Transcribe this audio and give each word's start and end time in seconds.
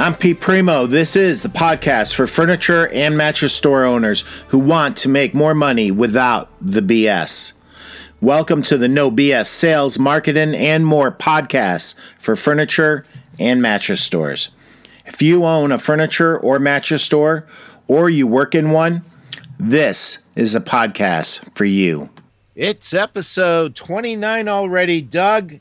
I'm 0.00 0.14
Pete 0.14 0.40
Primeau. 0.40 0.86
This 0.86 1.16
is 1.16 1.42
the 1.42 1.48
podcast 1.48 2.14
for 2.14 2.28
furniture 2.28 2.86
and 2.92 3.16
mattress 3.16 3.52
store 3.52 3.84
owners 3.84 4.20
who 4.46 4.58
want 4.60 4.96
to 4.98 5.08
make 5.08 5.34
more 5.34 5.56
money 5.56 5.90
without 5.90 6.48
the 6.60 6.80
BS. 6.80 7.52
Welcome 8.20 8.62
to 8.62 8.78
the 8.78 8.86
No 8.86 9.10
BS 9.10 9.46
Sales, 9.48 9.98
Marketing, 9.98 10.54
and 10.54 10.86
More 10.86 11.10
podcast 11.10 11.96
for 12.20 12.36
furniture 12.36 13.04
and 13.40 13.60
mattress 13.60 14.00
stores. 14.00 14.50
If 15.04 15.20
you 15.20 15.44
own 15.44 15.72
a 15.72 15.78
furniture 15.78 16.38
or 16.38 16.60
mattress 16.60 17.02
store, 17.02 17.44
or 17.88 18.08
you 18.08 18.28
work 18.28 18.54
in 18.54 18.70
one, 18.70 19.02
this 19.58 20.20
is 20.36 20.54
a 20.54 20.60
podcast 20.60 21.56
for 21.56 21.64
you. 21.64 22.08
It's 22.54 22.94
episode 22.94 23.74
29 23.74 24.46
already, 24.46 25.02
Doug. 25.02 25.58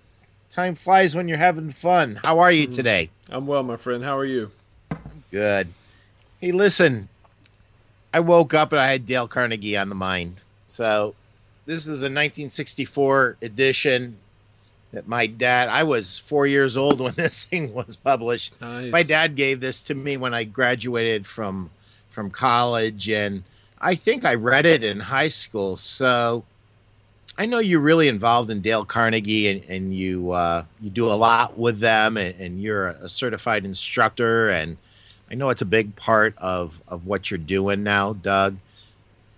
Time 0.57 0.73
flies 0.73 1.13
when 1.13 1.27
you're 1.27 1.37
having 1.37 1.69
fun. 1.69 2.19
How 2.23 2.39
are 2.39 2.51
you 2.51 2.65
hmm. 2.65 2.71
today? 2.71 3.11
I'm 3.29 3.45
well, 3.45 3.61
my 3.61 3.77
friend. 3.77 4.03
How 4.03 4.17
are 4.17 4.25
you? 4.25 4.49
Good. 5.29 5.67
Hey, 6.41 6.51
listen, 6.51 7.09
I 8.11 8.21
woke 8.21 8.55
up 8.55 8.71
and 8.71 8.81
I 8.81 8.87
had 8.87 9.05
Dale 9.05 9.27
Carnegie 9.27 9.77
on 9.77 9.89
the 9.89 9.93
mind. 9.93 10.37
So, 10.65 11.13
this 11.67 11.83
is 11.83 12.01
a 12.01 12.09
1964 12.09 13.37
edition 13.39 14.17
that 14.93 15.07
my 15.07 15.27
dad, 15.27 15.69
I 15.69 15.83
was 15.83 16.17
four 16.17 16.47
years 16.47 16.75
old 16.75 17.01
when 17.01 17.13
this 17.17 17.45
thing 17.45 17.71
was 17.71 17.95
published. 17.95 18.59
Nice. 18.59 18.91
My 18.91 19.03
dad 19.03 19.35
gave 19.35 19.59
this 19.59 19.83
to 19.83 19.93
me 19.93 20.17
when 20.17 20.33
I 20.33 20.43
graduated 20.43 21.27
from 21.27 21.69
from 22.09 22.31
college 22.31 23.11
and 23.11 23.43
I 23.79 23.93
think 23.93 24.25
I 24.25 24.33
read 24.33 24.65
it 24.65 24.83
in 24.83 25.01
high 25.01 25.27
school. 25.27 25.77
So 25.77 26.45
I 27.37 27.45
know 27.45 27.59
you're 27.59 27.79
really 27.79 28.07
involved 28.07 28.49
in 28.49 28.61
Dale 28.61 28.83
Carnegie 28.83 29.47
and, 29.47 29.63
and 29.65 29.95
you 29.95 30.31
uh, 30.31 30.63
you 30.81 30.89
do 30.89 31.11
a 31.11 31.13
lot 31.13 31.57
with 31.57 31.79
them 31.79 32.17
and, 32.17 32.39
and 32.39 32.61
you're 32.61 32.87
a 32.87 33.07
certified 33.07 33.65
instructor 33.65 34.49
and 34.49 34.77
I 35.29 35.35
know 35.35 35.49
it's 35.49 35.61
a 35.61 35.65
big 35.65 35.95
part 35.95 36.35
of, 36.37 36.81
of 36.87 37.05
what 37.05 37.29
you're 37.29 37.37
doing 37.37 37.83
now, 37.83 38.13
Doug. 38.13 38.57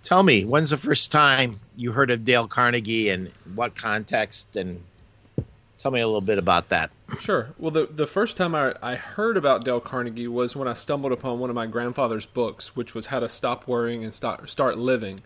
Tell 0.03 0.23
me, 0.23 0.45
when's 0.45 0.69
the 0.69 0.78
first 0.78 1.11
time 1.11 1.59
you 1.75 1.91
heard 1.94 2.11
of 2.11 2.23
Dale 2.23 2.47
Carnegie 2.47 3.09
and 3.09 3.31
what 3.56 3.75
context 3.75 4.56
and 4.56 4.84
tell 5.78 5.91
me 5.91 6.00
a 6.00 6.06
little 6.06 6.22
bit 6.22 6.38
about 6.38 6.69
that. 6.69 6.91
Sure. 7.19 7.50
Well, 7.59 7.72
the 7.72 7.88
the 7.88 8.06
first 8.06 8.38
time 8.38 8.53
I, 8.53 8.75
I 8.81 8.95
heard 8.95 9.36
about 9.36 9.66
Dale 9.66 9.80
Carnegie 9.80 10.28
was 10.28 10.56
when 10.56 10.67
I 10.67 10.73
stumbled 10.73 11.11
upon 11.11 11.39
one 11.39 11.50
of 11.50 11.56
my 11.56 11.66
grandfather's 11.66 12.25
books, 12.25 12.75
which 12.75 12.94
was 12.94 13.08
How 13.08 13.19
to 13.19 13.28
Stop 13.28 13.67
Worrying 13.67 14.03
and 14.03 14.13
Start 14.13 14.47
Start 14.50 14.78
Living, 14.78 15.19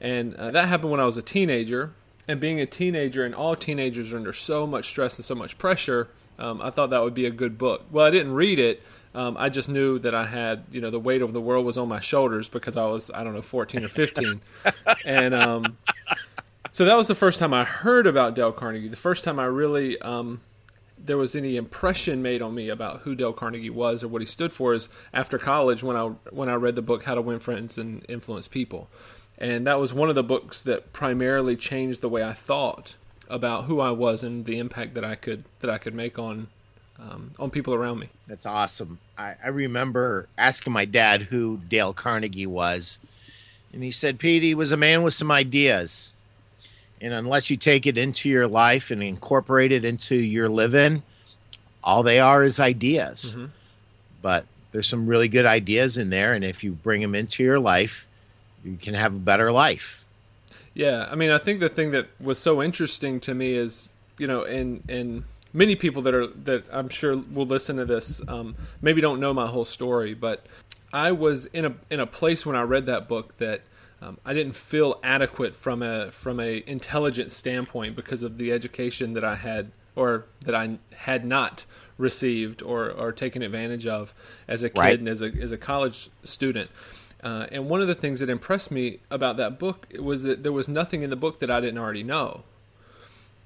and 0.00 0.34
uh, 0.34 0.50
that 0.50 0.68
happened 0.68 0.90
when 0.90 1.00
I 1.00 1.06
was 1.06 1.16
a 1.16 1.22
teenager. 1.22 1.92
And 2.30 2.38
being 2.38 2.60
a 2.60 2.66
teenager, 2.66 3.24
and 3.24 3.34
all 3.34 3.56
teenagers 3.56 4.12
are 4.12 4.16
under 4.16 4.32
so 4.32 4.64
much 4.64 4.88
stress 4.88 5.18
and 5.18 5.24
so 5.24 5.34
much 5.34 5.58
pressure, 5.58 6.08
um, 6.38 6.62
I 6.62 6.70
thought 6.70 6.90
that 6.90 7.02
would 7.02 7.12
be 7.12 7.26
a 7.26 7.30
good 7.30 7.58
book. 7.58 7.86
Well, 7.90 8.06
I 8.06 8.10
didn't 8.10 8.34
read 8.34 8.60
it. 8.60 8.82
Um, 9.16 9.36
I 9.36 9.48
just 9.48 9.68
knew 9.68 9.98
that 9.98 10.14
I 10.14 10.26
had, 10.26 10.62
you 10.70 10.80
know, 10.80 10.90
the 10.90 11.00
weight 11.00 11.22
of 11.22 11.32
the 11.32 11.40
world 11.40 11.66
was 11.66 11.76
on 11.76 11.88
my 11.88 11.98
shoulders 11.98 12.48
because 12.48 12.76
I 12.76 12.86
was, 12.86 13.10
I 13.12 13.24
don't 13.24 13.34
know, 13.34 13.42
14 13.42 13.84
or 13.84 13.88
15. 13.88 14.40
and 15.04 15.34
um, 15.34 15.76
so 16.70 16.84
that 16.84 16.94
was 16.94 17.08
the 17.08 17.16
first 17.16 17.40
time 17.40 17.52
I 17.52 17.64
heard 17.64 18.06
about 18.06 18.36
Dale 18.36 18.52
Carnegie. 18.52 18.86
The 18.86 18.94
first 18.94 19.24
time 19.24 19.40
I 19.40 19.46
really 19.46 20.00
um, 20.00 20.40
there 21.04 21.16
was 21.16 21.34
any 21.34 21.56
impression 21.56 22.22
made 22.22 22.42
on 22.42 22.54
me 22.54 22.68
about 22.68 23.00
who 23.00 23.14
Dale 23.14 23.32
Carnegie 23.32 23.70
was 23.70 24.02
or 24.02 24.08
what 24.08 24.22
he 24.22 24.26
stood 24.26 24.52
for 24.52 24.74
is 24.74 24.88
after 25.12 25.38
college 25.38 25.82
when 25.82 25.96
I 25.96 26.04
when 26.30 26.48
I 26.48 26.54
read 26.54 26.76
the 26.76 26.82
book 26.82 27.04
How 27.04 27.14
to 27.14 27.20
Win 27.20 27.40
Friends 27.40 27.78
and 27.78 28.04
Influence 28.08 28.48
People, 28.48 28.88
and 29.40 29.66
that 29.66 29.80
was 29.80 29.92
one 29.92 30.08
of 30.08 30.14
the 30.14 30.22
books 30.22 30.62
that 30.62 30.92
primarily 30.92 31.56
changed 31.56 32.02
the 32.02 32.08
way 32.08 32.22
I 32.22 32.34
thought 32.34 32.94
about 33.28 33.64
who 33.64 33.80
I 33.80 33.90
was 33.90 34.22
and 34.22 34.44
the 34.44 34.58
impact 34.58 34.94
that 34.94 35.04
I 35.04 35.14
could 35.14 35.44
that 35.60 35.70
I 35.70 35.78
could 35.78 35.94
make 35.94 36.18
on 36.18 36.48
um, 36.98 37.32
on 37.38 37.50
people 37.50 37.72
around 37.72 37.98
me. 37.98 38.10
That's 38.26 38.44
awesome. 38.44 38.98
I, 39.16 39.34
I 39.42 39.48
remember 39.48 40.28
asking 40.36 40.72
my 40.72 40.84
dad 40.84 41.22
who 41.22 41.60
Dale 41.68 41.94
Carnegie 41.94 42.46
was, 42.46 42.98
and 43.72 43.82
he 43.82 43.90
said, 43.90 44.18
Pete, 44.18 44.42
he 44.42 44.54
was 44.54 44.72
a 44.72 44.76
man 44.76 45.02
with 45.02 45.14
some 45.14 45.30
ideas. 45.30 46.12
And 47.00 47.14
unless 47.14 47.48
you 47.48 47.56
take 47.56 47.86
it 47.86 47.96
into 47.96 48.28
your 48.28 48.46
life 48.46 48.90
and 48.90 49.02
incorporate 49.02 49.72
it 49.72 49.86
into 49.86 50.16
your 50.16 50.50
living, 50.50 51.02
all 51.82 52.02
they 52.02 52.20
are 52.20 52.42
is 52.42 52.60
ideas. 52.60 53.36
Mm-hmm. 53.38 53.46
But 54.20 54.44
there's 54.72 54.86
some 54.86 55.06
really 55.06 55.28
good 55.28 55.46
ideas 55.46 55.96
in 55.96 56.10
there. 56.10 56.34
And 56.34 56.44
if 56.44 56.62
you 56.62 56.72
bring 56.72 57.00
them 57.00 57.14
into 57.14 57.42
your 57.42 57.58
life, 57.58 58.06
you 58.64 58.76
can 58.76 58.94
have 58.94 59.14
a 59.14 59.18
better 59.18 59.50
life. 59.52 60.04
Yeah, 60.74 61.08
I 61.10 61.14
mean, 61.16 61.30
I 61.30 61.38
think 61.38 61.60
the 61.60 61.68
thing 61.68 61.90
that 61.90 62.08
was 62.20 62.38
so 62.38 62.62
interesting 62.62 63.20
to 63.20 63.34
me 63.34 63.54
is, 63.54 63.90
you 64.18 64.26
know, 64.26 64.44
and 64.44 64.82
and 64.88 65.24
many 65.52 65.74
people 65.76 66.02
that 66.02 66.14
are 66.14 66.28
that 66.28 66.64
I'm 66.72 66.88
sure 66.88 67.16
will 67.16 67.46
listen 67.46 67.76
to 67.76 67.84
this 67.84 68.22
um, 68.28 68.54
maybe 68.80 69.00
don't 69.00 69.20
know 69.20 69.34
my 69.34 69.46
whole 69.48 69.64
story, 69.64 70.14
but 70.14 70.46
I 70.92 71.12
was 71.12 71.46
in 71.46 71.64
a 71.64 71.74
in 71.90 72.00
a 72.00 72.06
place 72.06 72.46
when 72.46 72.56
I 72.56 72.62
read 72.62 72.86
that 72.86 73.08
book 73.08 73.36
that 73.38 73.62
um, 74.00 74.18
I 74.24 74.32
didn't 74.32 74.54
feel 74.54 75.00
adequate 75.02 75.56
from 75.56 75.82
a 75.82 76.10
from 76.12 76.38
a 76.40 76.62
intelligent 76.66 77.32
standpoint 77.32 77.96
because 77.96 78.22
of 78.22 78.38
the 78.38 78.52
education 78.52 79.14
that 79.14 79.24
I 79.24 79.34
had 79.36 79.72
or 79.96 80.26
that 80.42 80.54
I 80.54 80.78
had 80.94 81.24
not 81.24 81.64
received 81.98 82.62
or, 82.62 82.90
or 82.90 83.12
taken 83.12 83.42
advantage 83.42 83.86
of 83.86 84.14
as 84.48 84.62
a 84.62 84.70
kid 84.70 84.78
Right. 84.78 84.98
and 84.98 85.08
as 85.08 85.20
a 85.20 85.26
as 85.26 85.52
a 85.52 85.58
college 85.58 86.10
student. 86.22 86.70
Uh, 87.22 87.46
and 87.52 87.68
one 87.68 87.80
of 87.80 87.88
the 87.88 87.94
things 87.94 88.20
that 88.20 88.30
impressed 88.30 88.70
me 88.70 88.98
about 89.10 89.36
that 89.36 89.58
book 89.58 89.86
was 89.98 90.22
that 90.22 90.42
there 90.42 90.52
was 90.52 90.68
nothing 90.68 91.02
in 91.02 91.10
the 91.10 91.16
book 91.16 91.38
that 91.40 91.50
I 91.50 91.60
didn't 91.60 91.78
already 91.78 92.02
know. 92.02 92.44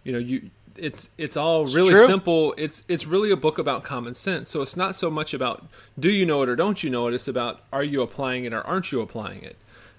You 0.05 0.13
know, 0.13 0.19
you 0.19 0.51
it's 0.77 1.09
it's 1.19 1.37
all 1.37 1.67
really 1.67 1.95
simple. 2.07 2.55
It's 2.57 2.83
it's 2.89 3.07
really 3.07 3.31
a 3.31 3.37
book 3.37 3.59
about 3.59 3.85
common 3.85 4.15
sense. 4.15 4.51
So 4.51 4.63
it's 4.63 4.77
not 4.77 4.95
so 4.95 5.11
much 5.11 5.35
about 5.35 5.67
do 5.99 6.11
you 6.11 6.27
know 6.27 6.43
it 6.43 6.49
or 6.49 6.57
don't 6.57 6.83
you 6.83 6.91
know 6.91 7.07
it. 7.09 7.15
It's 7.15 7.29
about 7.29 7.63
are 7.73 7.85
you 7.85 8.03
applying 8.03 8.45
it 8.45 8.53
or 8.53 8.61
aren't 8.63 8.93
you 8.93 9.01
applying 9.01 9.43
it 9.43 9.57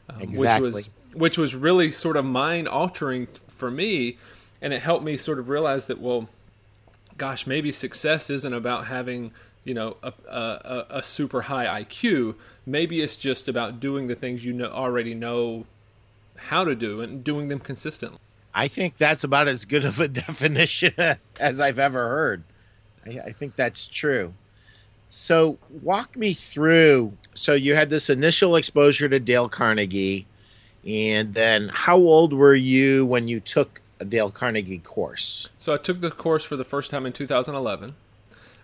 um, 0.10 0.22
Exactly. 0.22 0.68
which 0.68 0.74
was 0.74 0.90
which 1.14 1.38
was 1.38 1.56
really 1.56 1.92
sort 1.92 2.18
of 2.18 2.26
mind 2.26 2.68
altering 2.68 3.28
for 3.48 3.72
me, 3.72 4.18
and 4.62 4.74
it 4.74 4.82
helped 4.82 5.04
me 5.04 5.18
sort 5.18 5.40
of 5.40 5.50
realize 5.50 5.88
that 5.88 6.00
well, 6.00 6.28
gosh, 7.18 7.48
maybe 7.48 7.72
success 7.72 8.30
isn't 8.30 8.54
about 8.54 8.88
having 8.88 9.32
you 9.66 9.74
know 9.74 9.98
a, 10.02 10.14
a, 10.30 10.86
a- 10.90 11.04
super 11.04 11.44
high 11.44 11.84
IQ. 11.84 12.36
Maybe 12.66 13.02
it's 13.02 13.18
just 13.18 13.50
about 13.50 13.82
doing 13.82 14.08
the 14.08 14.16
things 14.16 14.46
you 14.46 14.54
know, 14.54 14.68
already 14.68 15.14
know 15.14 15.66
how 16.38 16.64
to 16.64 16.76
do 16.76 17.02
and 17.02 17.24
doing 17.24 17.50
them 17.50 17.60
consistently. 17.60 18.20
I 18.54 18.70
think 18.70 18.96
that's 18.96 19.24
about 19.26 19.50
as 19.50 19.66
good 19.66 19.84
of 19.84 20.00
a 20.00 20.08
definition 20.26 20.94
as 21.40 21.60
I've 21.60 21.80
ever 21.80 22.08
heard. 22.08 22.44
I, 23.06 23.20
I 23.20 23.32
think 23.34 23.58
that's 23.58 23.88
true. 23.88 24.34
So, 25.10 25.58
walk 25.82 26.16
me 26.16 26.34
through. 26.34 27.14
So, 27.34 27.54
you 27.54 27.76
had 27.76 27.90
this 27.90 28.10
initial 28.10 28.56
exposure 28.56 29.08
to 29.08 29.20
Dale 29.20 29.48
Carnegie, 29.50 30.26
and 30.86 31.34
then 31.34 31.70
how 31.74 31.98
old 31.98 32.34
were 32.34 32.56
you 32.56 33.06
when 33.06 33.28
you 33.28 33.40
took 33.40 33.82
a 34.00 34.06
Dale 34.06 34.32
Carnegie 34.32 34.80
course? 34.80 35.50
So 35.58 35.74
I 35.74 35.78
took 35.78 36.02
the 36.02 36.12
course 36.12 36.44
for 36.44 36.56
the 36.56 36.64
first 36.64 36.92
time 36.92 37.06
in 37.06 37.14
2011. 37.14 37.96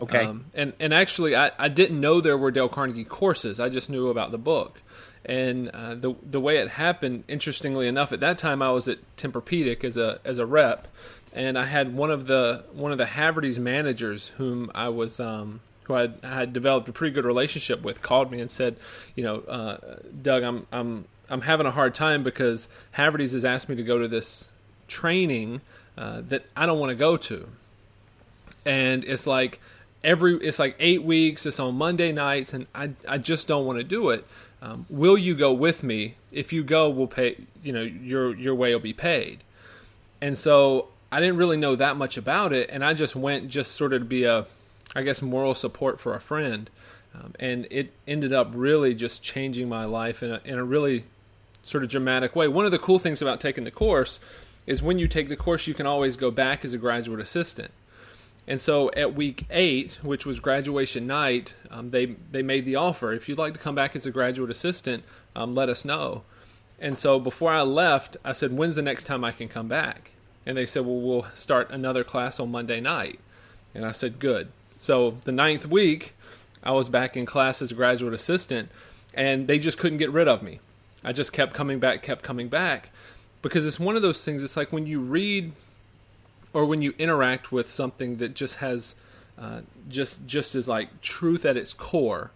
Okay. 0.02 0.26
Um, 0.26 0.46
and 0.54 0.74
and 0.80 0.94
actually, 0.94 1.36
I, 1.36 1.52
I 1.60 1.68
didn't 1.68 2.00
know 2.00 2.22
there 2.22 2.38
were 2.38 2.52
Dale 2.52 2.70
Carnegie 2.70 3.04
courses. 3.04 3.60
I 3.60 3.70
just 3.70 3.90
knew 3.90 4.10
about 4.10 4.32
the 4.32 4.38
book. 4.38 4.82
And 5.24 5.70
uh, 5.70 5.94
the 5.94 6.16
the 6.28 6.40
way 6.40 6.58
it 6.58 6.70
happened, 6.70 7.24
interestingly 7.28 7.88
enough, 7.88 8.12
at 8.12 8.20
that 8.22 8.40
time 8.40 8.62
I 8.64 8.72
was 8.72 8.88
at 8.88 8.98
Tempur-Pedic 9.18 9.84
as 9.84 9.96
a 9.96 10.20
as 10.26 10.40
a 10.40 10.46
rep, 10.46 10.88
and 11.34 11.60
I 11.60 11.66
had 11.66 11.96
one 11.96 12.10
of 12.10 12.26
the 12.26 12.64
one 12.74 12.92
of 12.92 12.98
the 12.98 13.06
Haverty's 13.06 13.60
managers 13.60 14.30
whom 14.30 14.72
I 14.74 14.90
was 14.90 15.20
um, 15.20 15.60
who 15.84 15.94
I 15.94 16.10
had 16.24 16.54
developed 16.54 16.90
a 16.90 16.92
pretty 16.92 17.14
good 17.14 17.26
relationship 17.26 17.84
with 17.84 18.02
called 18.02 18.32
me 18.32 18.42
and 18.42 18.50
said, 18.50 18.78
you 19.16 19.24
know, 19.24 19.42
uh, 19.42 20.00
Doug, 20.24 20.42
I'm 20.42 20.66
I'm 20.72 21.06
I'm 21.30 21.42
having 21.42 21.68
a 21.68 21.72
hard 21.72 21.94
time 21.94 22.24
because 22.24 22.68
Haverty's 22.94 23.34
has 23.34 23.46
asked 23.46 23.70
me 23.70 23.76
to 23.76 23.84
go 23.84 24.00
to 24.00 24.08
this 24.08 24.50
training 24.88 25.62
uh, 25.96 26.22
that 26.30 26.46
I 26.58 26.66
don't 26.66 26.80
want 26.80 26.90
to 26.90 26.96
go 26.96 27.16
to 27.16 27.48
and 28.66 29.04
it's 29.06 29.26
like 29.28 29.60
every 30.04 30.38
it's 30.38 30.60
like 30.60 30.76
eight 30.80 31.04
weeks 31.04 31.46
it's 31.46 31.60
on 31.60 31.76
monday 31.76 32.12
nights 32.12 32.54
and 32.54 32.66
i, 32.74 32.92
I 33.08 33.18
just 33.18 33.48
don't 33.48 33.66
want 33.66 33.78
to 33.78 33.84
do 33.84 34.10
it. 34.10 34.26
Um, 34.64 34.86
will 34.92 35.18
you 35.18 35.34
go 35.34 35.52
with 35.52 35.82
me? 35.82 36.16
If 36.32 36.54
you 36.54 36.64
go 36.64 36.90
we'll 36.90 37.08
pay 37.08 37.38
you 37.64 37.74
know 37.74 37.82
your 37.82 38.36
your 38.36 38.56
way 38.56 38.74
will 38.74 38.82
be 38.82 38.94
paid. 38.94 39.40
And 40.22 40.38
so 40.38 40.88
i 41.12 41.20
didn't 41.20 41.38
really 41.38 41.58
know 41.58 41.76
that 41.76 41.98
much 41.98 42.18
about 42.18 42.54
it 42.54 42.70
and 42.72 42.84
i 42.86 42.94
just 42.94 43.16
went 43.16 43.50
just 43.50 43.72
sort 43.72 43.94
of 43.94 44.02
to 44.02 44.06
be 44.06 44.24
a 44.24 44.46
i 44.96 45.02
guess 45.02 45.22
moral 45.22 45.56
support 45.56 46.00
for 46.00 46.16
a 46.16 46.22
friend. 46.22 46.70
Um, 47.14 47.34
and 47.42 47.68
it 47.70 47.92
ended 48.08 48.32
up 48.32 48.52
really 48.54 48.96
just 48.96 49.22
changing 49.22 49.68
my 49.68 49.84
life 49.84 50.24
in 50.24 50.32
a, 50.32 50.42
in 50.46 50.58
a 50.58 50.64
really 50.64 51.04
sort 51.62 51.84
of 51.84 51.90
dramatic 51.90 52.38
way. 52.38 52.48
One 52.48 52.66
of 52.66 52.72
the 52.72 52.80
cool 52.80 53.00
things 53.00 53.22
about 53.22 53.42
taking 53.42 53.66
the 53.66 53.72
course 53.72 54.22
is 54.66 54.82
when 54.82 54.98
you 54.98 55.10
take 55.10 55.28
the 55.28 55.36
course 55.36 55.68
you 55.68 55.74
can 55.74 55.86
always 55.86 56.16
go 56.16 56.32
back 56.32 56.64
as 56.64 56.74
a 56.74 56.78
graduate 56.78 57.20
assistant 57.20 57.72
and 58.52 58.60
so 58.60 58.92
at 58.98 59.16
week 59.16 59.46
eight, 59.50 59.98
which 60.04 60.26
was 60.26 60.42
graduation 60.42 61.08
night, 61.08 61.54
um, 61.70 61.92
they 61.92 62.18
they 62.34 62.42
made 62.42 62.66
the 62.66 62.76
offer. 62.76 63.14
If 63.14 63.30
you'd 63.30 63.38
like 63.38 63.54
to 63.54 63.60
come 63.62 63.76
back 63.76 63.96
as 63.96 64.06
a 64.06 64.12
graduate 64.12 64.52
assistant, 64.52 65.06
um, 65.38 65.54
let 65.54 65.70
us 65.70 65.86
know. 65.86 66.24
And 66.78 66.98
so 66.98 67.18
before 67.18 67.54
I 67.54 67.62
left, 67.62 68.18
I 68.26 68.34
said, 68.34 68.52
"When's 68.52 68.76
the 68.76 68.82
next 68.82 69.06
time 69.06 69.24
I 69.24 69.32
can 69.32 69.48
come 69.48 69.70
back?" 69.70 70.12
And 70.46 70.58
they 70.58 70.66
said, 70.66 70.86
"Well, 70.86 71.00
we'll 71.00 71.28
start 71.34 71.72
another 71.72 72.04
class 72.04 72.42
on 72.42 72.52
Monday 72.52 72.82
night." 72.82 73.22
And 73.74 73.86
I 73.86 73.94
said, 73.94 74.20
"Good." 74.20 74.50
So 74.78 75.12
the 75.24 75.32
ninth 75.32 75.68
week, 75.68 76.14
I 76.62 76.72
was 76.72 76.90
back 76.90 77.16
in 77.16 77.26
class 77.26 77.62
as 77.62 77.72
a 77.72 77.76
graduate 77.76 78.14
assistant, 78.14 78.68
and 79.14 79.48
they 79.48 79.60
just 79.60 79.78
couldn't 79.78 80.00
get 80.00 80.12
rid 80.12 80.28
of 80.28 80.44
me. 80.44 80.60
I 81.06 81.14
just 81.14 81.32
kept 81.32 81.54
coming 81.54 81.80
back, 81.80 82.04
kept 82.04 82.22
coming 82.22 82.50
back, 82.50 82.90
because 83.42 83.66
it's 83.66 83.80
one 83.80 83.96
of 83.96 84.02
those 84.02 84.26
things. 84.26 84.44
It's 84.44 84.58
like 84.58 84.74
when 84.74 84.88
you 84.88 85.00
read 85.00 85.54
or 86.54 86.66
when 86.66 86.82
you 86.82 86.94
interact 86.98 87.52
with 87.52 87.70
something 87.70 88.18
that 88.18 88.34
just 88.34 88.58
has 88.58 88.96
uh, 89.38 89.62
just 89.90 90.26
just 90.26 90.56
as 90.56 90.68
like 90.68 91.02
truth 91.02 91.46
at 91.46 91.58
its 91.58 91.74
core. 91.74 92.32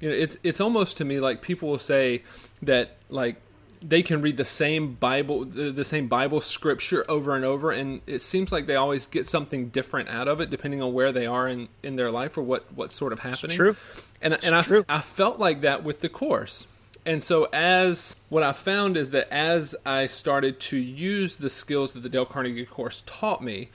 You 0.00 0.10
know, 0.10 0.14
it's 0.14 0.36
it's 0.42 0.60
almost 0.60 0.96
to 0.98 1.04
me 1.04 1.20
like 1.20 1.40
people 1.42 1.68
will 1.68 1.78
say 1.78 2.22
that 2.62 2.96
like 3.08 3.36
they 3.82 4.02
can 4.02 4.22
read 4.22 4.36
the 4.36 4.44
same 4.44 4.94
Bible, 4.94 5.44
the, 5.44 5.70
the, 5.70 5.84
same 5.84 6.06
Bible 6.06 6.40
scripture 6.40 7.04
over 7.08 7.34
and 7.34 7.44
over, 7.44 7.72
and 7.72 8.00
it 8.06 8.20
seems 8.20 8.52
like 8.52 8.66
they 8.66 8.76
always 8.76 9.06
get 9.06 9.26
something 9.26 9.68
different 9.68 10.08
out 10.08 10.28
of 10.28 10.40
it, 10.40 10.50
depending 10.50 10.80
on 10.80 10.92
where 10.92 11.10
they 11.10 11.26
are 11.26 11.48
in, 11.48 11.68
in 11.82 11.96
their 11.96 12.10
life 12.10 12.38
or 12.38 12.42
what 12.42 12.72
what's 12.74 12.94
sort 12.94 13.12
of 13.12 13.20
happening. 13.20 13.44
It's 13.44 13.54
true, 13.54 13.76
and 14.20 14.34
it's 14.34 14.46
and 14.46 14.54
I, 14.54 14.60
true. 14.62 14.84
I 14.88 15.00
felt 15.00 15.38
like 15.38 15.62
that 15.62 15.82
with 15.84 16.00
the 16.00 16.08
course, 16.08 16.66
and 17.04 17.22
so 17.22 17.48
as 17.52 18.16
what 18.28 18.42
I 18.42 18.52
found 18.52 18.96
is 18.96 19.10
that 19.10 19.32
as 19.32 19.74
I 19.84 20.06
started 20.06 20.60
to 20.60 20.76
use 20.76 21.36
the 21.36 21.50
skills 21.50 21.92
that 21.92 22.00
the 22.00 22.08
Dale 22.08 22.26
Carnegie 22.26 22.64
course 22.64 23.02
taught 23.06 23.42
me, 23.42 23.70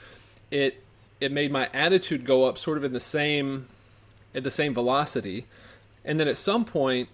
it 0.49 0.83
it 1.19 1.31
made 1.31 1.51
my 1.51 1.69
attitude 1.73 2.25
go 2.25 2.45
up, 2.45 2.57
sort 2.57 2.77
of 2.77 2.83
in 2.83 2.93
the 2.93 2.99
same 2.99 3.67
at 4.33 4.43
the 4.43 4.51
same 4.51 4.73
velocity, 4.73 5.45
and 6.05 6.19
then 6.19 6.27
at 6.27 6.37
some 6.37 6.63
point 6.63 7.09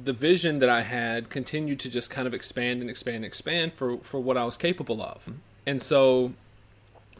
the 0.00 0.12
vision 0.12 0.58
that 0.58 0.68
I 0.68 0.82
had 0.82 1.30
continued 1.30 1.80
to 1.80 1.88
just 1.88 2.10
kind 2.10 2.26
of 2.26 2.34
expand 2.34 2.82
and 2.82 2.90
expand 2.90 3.16
and 3.16 3.24
expand 3.24 3.72
for, 3.72 3.96
for 3.98 4.20
what 4.20 4.36
I 4.36 4.44
was 4.44 4.58
capable 4.58 5.00
of. 5.00 5.26
And 5.64 5.80
so 5.80 6.32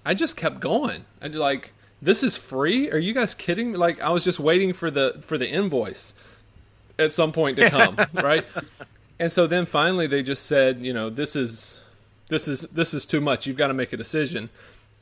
I 0.04 0.12
just 0.12 0.36
kept 0.36 0.60
going. 0.60 1.06
I 1.22 1.28
just 1.28 1.40
like, 1.40 1.72
this 2.02 2.22
is 2.22 2.36
free? 2.36 2.90
Are 2.90 2.98
you 2.98 3.14
guys 3.14 3.34
kidding 3.34 3.72
me? 3.72 3.78
Like 3.78 4.00
I 4.00 4.10
was 4.10 4.24
just 4.24 4.38
waiting 4.38 4.74
for 4.74 4.90
the 4.90 5.18
for 5.22 5.38
the 5.38 5.48
invoice 5.48 6.12
at 6.98 7.12
some 7.12 7.32
point 7.32 7.56
to 7.56 7.70
come, 7.70 7.96
right? 8.14 8.44
And 9.18 9.30
so 9.30 9.46
then 9.46 9.66
finally 9.66 10.06
they 10.06 10.22
just 10.22 10.46
said, 10.46 10.80
you 10.80 10.92
know, 10.92 11.10
this 11.10 11.36
is 11.36 11.80
this 12.28 12.48
is 12.48 12.62
this 12.62 12.92
is 12.92 13.06
too 13.06 13.20
much. 13.20 13.46
You've 13.46 13.56
got 13.56 13.68
to 13.68 13.74
make 13.74 13.92
a 13.92 13.96
decision. 13.96 14.50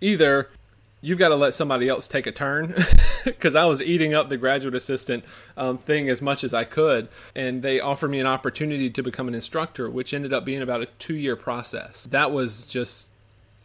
Either 0.01 0.51
you've 1.01 1.19
got 1.19 1.29
to 1.29 1.37
let 1.37 1.55
somebody 1.55 1.89
else 1.89 2.09
take 2.09 2.27
a 2.27 2.33
turn 2.33 2.75
because 3.25 3.55
I 3.55 3.65
was 3.67 3.83
eating 3.83 4.15
up 4.15 4.29
the 4.29 4.39
graduate 4.39 4.75
assistant 4.75 5.25
um, 5.57 5.77
thing 5.77 6.09
as 6.09 6.23
much 6.23 6.43
as 6.45 6.55
I 6.55 6.65
could. 6.65 7.09
And 7.37 7.63
they 7.63 7.79
offered 7.79 8.11
me 8.11 8.21
an 8.21 8.27
opportunity 8.27 8.89
to 8.89 9.03
become 9.03 9.29
an 9.29 9.35
instructor, 9.35 9.91
which 9.91 10.15
ended 10.15 10.33
up 10.33 10.45
being 10.45 10.63
about 10.63 10.83
a 10.83 10.87
two 10.99 11.15
year 11.15 11.37
process. 11.37 12.05
That 12.07 12.33
was 12.33 12.65
just 12.65 13.11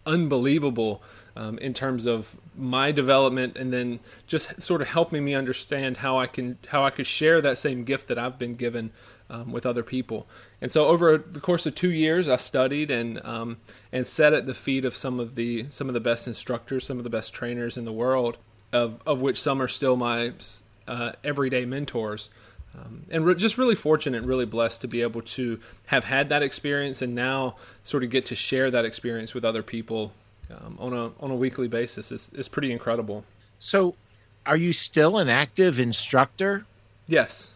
unbelievable 0.05 1.01
um, 1.39 1.57
in 1.59 1.73
terms 1.73 2.05
of 2.05 2.37
my 2.53 2.91
development 2.91 3.57
and 3.57 3.71
then 3.71 4.01
just 4.27 4.61
sort 4.61 4.81
of 4.81 4.89
helping 4.89 5.23
me 5.23 5.33
understand 5.33 5.97
how 5.97 6.19
I 6.19 6.27
can 6.27 6.57
how 6.67 6.83
I 6.83 6.89
could 6.89 7.07
share 7.07 7.39
that 7.39 7.57
same 7.57 7.85
gift 7.85 8.09
that 8.09 8.19
I've 8.19 8.37
been 8.37 8.55
given 8.55 8.91
um, 9.29 9.53
with 9.53 9.65
other 9.65 9.81
people. 9.81 10.27
And 10.59 10.69
so 10.69 10.87
over 10.87 11.17
the 11.17 11.39
course 11.39 11.65
of 11.65 11.75
two 11.75 11.91
years, 11.91 12.27
I 12.27 12.35
studied 12.35 12.91
and 12.91 13.25
um, 13.25 13.57
and 13.93 14.05
sat 14.05 14.33
at 14.33 14.47
the 14.47 14.53
feet 14.53 14.83
of 14.83 14.97
some 14.97 15.17
of 15.17 15.35
the 15.35 15.65
some 15.69 15.87
of 15.87 15.93
the 15.93 16.01
best 16.01 16.27
instructors, 16.27 16.85
some 16.85 16.97
of 16.97 17.05
the 17.05 17.09
best 17.09 17.33
trainers 17.33 17.77
in 17.77 17.85
the 17.85 17.93
world, 17.93 18.37
of 18.73 19.01
of 19.05 19.21
which 19.21 19.41
some 19.41 19.61
are 19.61 19.69
still 19.69 19.95
my 19.95 20.33
uh, 20.89 21.13
everyday 21.23 21.63
mentors. 21.63 22.29
Um, 22.77 23.05
and 23.09 23.25
re- 23.25 23.33
just 23.33 23.57
really 23.57 23.75
fortunate 23.75 24.23
really 24.23 24.45
blessed 24.45 24.81
to 24.81 24.87
be 24.87 25.01
able 25.01 25.21
to 25.21 25.59
have 25.87 26.03
had 26.03 26.29
that 26.29 26.43
experience 26.43 27.01
and 27.01 27.15
now 27.15 27.55
sort 27.81 28.03
of 28.03 28.11
get 28.11 28.27
to 28.27 28.35
share 28.35 28.69
that 28.69 28.85
experience 28.85 29.33
with 29.33 29.43
other 29.43 29.63
people 29.63 30.11
um, 30.51 30.77
on 30.79 30.93
a 30.93 31.11
on 31.19 31.31
a 31.31 31.35
weekly 31.35 31.67
basis. 31.67 32.11
It's, 32.11 32.29
it's 32.33 32.47
pretty 32.47 32.71
incredible. 32.71 33.25
So, 33.59 33.95
are 34.45 34.57
you 34.57 34.73
still 34.73 35.17
an 35.17 35.29
active 35.29 35.79
instructor? 35.79 36.65
Yes. 37.07 37.51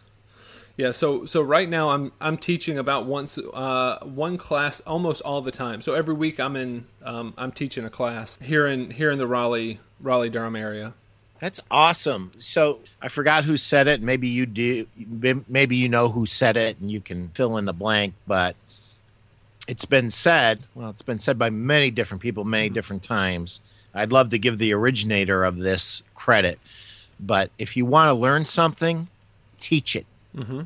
Yeah, 0.76 0.90
so 0.90 1.24
so 1.24 1.40
right 1.40 1.68
now 1.68 1.90
I'm 1.90 2.12
I'm 2.20 2.36
teaching 2.36 2.78
about 2.78 3.06
once 3.06 3.38
uh, 3.38 3.98
one 4.02 4.36
class 4.36 4.80
almost 4.80 5.22
all 5.22 5.40
the 5.40 5.52
time. 5.52 5.80
So 5.80 5.94
every 5.94 6.14
week 6.14 6.40
I'm 6.40 6.56
in 6.56 6.86
um, 7.04 7.32
I'm 7.38 7.52
teaching 7.52 7.84
a 7.84 7.90
class 7.90 8.38
here 8.42 8.66
in 8.66 8.90
here 8.90 9.10
in 9.12 9.18
the 9.18 9.26
Raleigh 9.26 9.78
Raleigh 10.00 10.30
Durham 10.30 10.56
area. 10.56 10.94
That's 11.38 11.60
awesome. 11.70 12.32
So 12.38 12.80
I 13.00 13.08
forgot 13.08 13.44
who 13.44 13.56
said 13.56 13.86
it. 13.86 14.02
Maybe 14.02 14.28
you 14.28 14.46
do. 14.46 14.86
Maybe 15.48 15.76
you 15.76 15.88
know 15.88 16.08
who 16.08 16.26
said 16.26 16.56
it, 16.56 16.78
and 16.80 16.90
you 16.90 17.00
can 17.00 17.28
fill 17.30 17.56
in 17.56 17.66
the 17.66 17.72
blank. 17.72 18.14
But 18.26 18.56
it's 19.66 19.84
been 19.84 20.10
said. 20.10 20.60
Well, 20.74 20.90
it's 20.90 21.02
been 21.02 21.18
said 21.18 21.38
by 21.38 21.50
many 21.50 21.90
different 21.90 22.22
people, 22.22 22.44
many 22.44 22.68
different 22.68 23.02
times. 23.02 23.60
I'd 23.94 24.12
love 24.12 24.30
to 24.30 24.38
give 24.38 24.58
the 24.58 24.72
originator 24.74 25.44
of 25.44 25.58
this 25.58 26.02
credit, 26.14 26.58
but 27.20 27.50
if 27.58 27.76
you 27.76 27.86
want 27.86 28.08
to 28.08 28.14
learn 28.14 28.44
something, 28.44 29.08
teach 29.58 29.94
it. 29.94 30.06
Mm-hmm. 30.36 30.62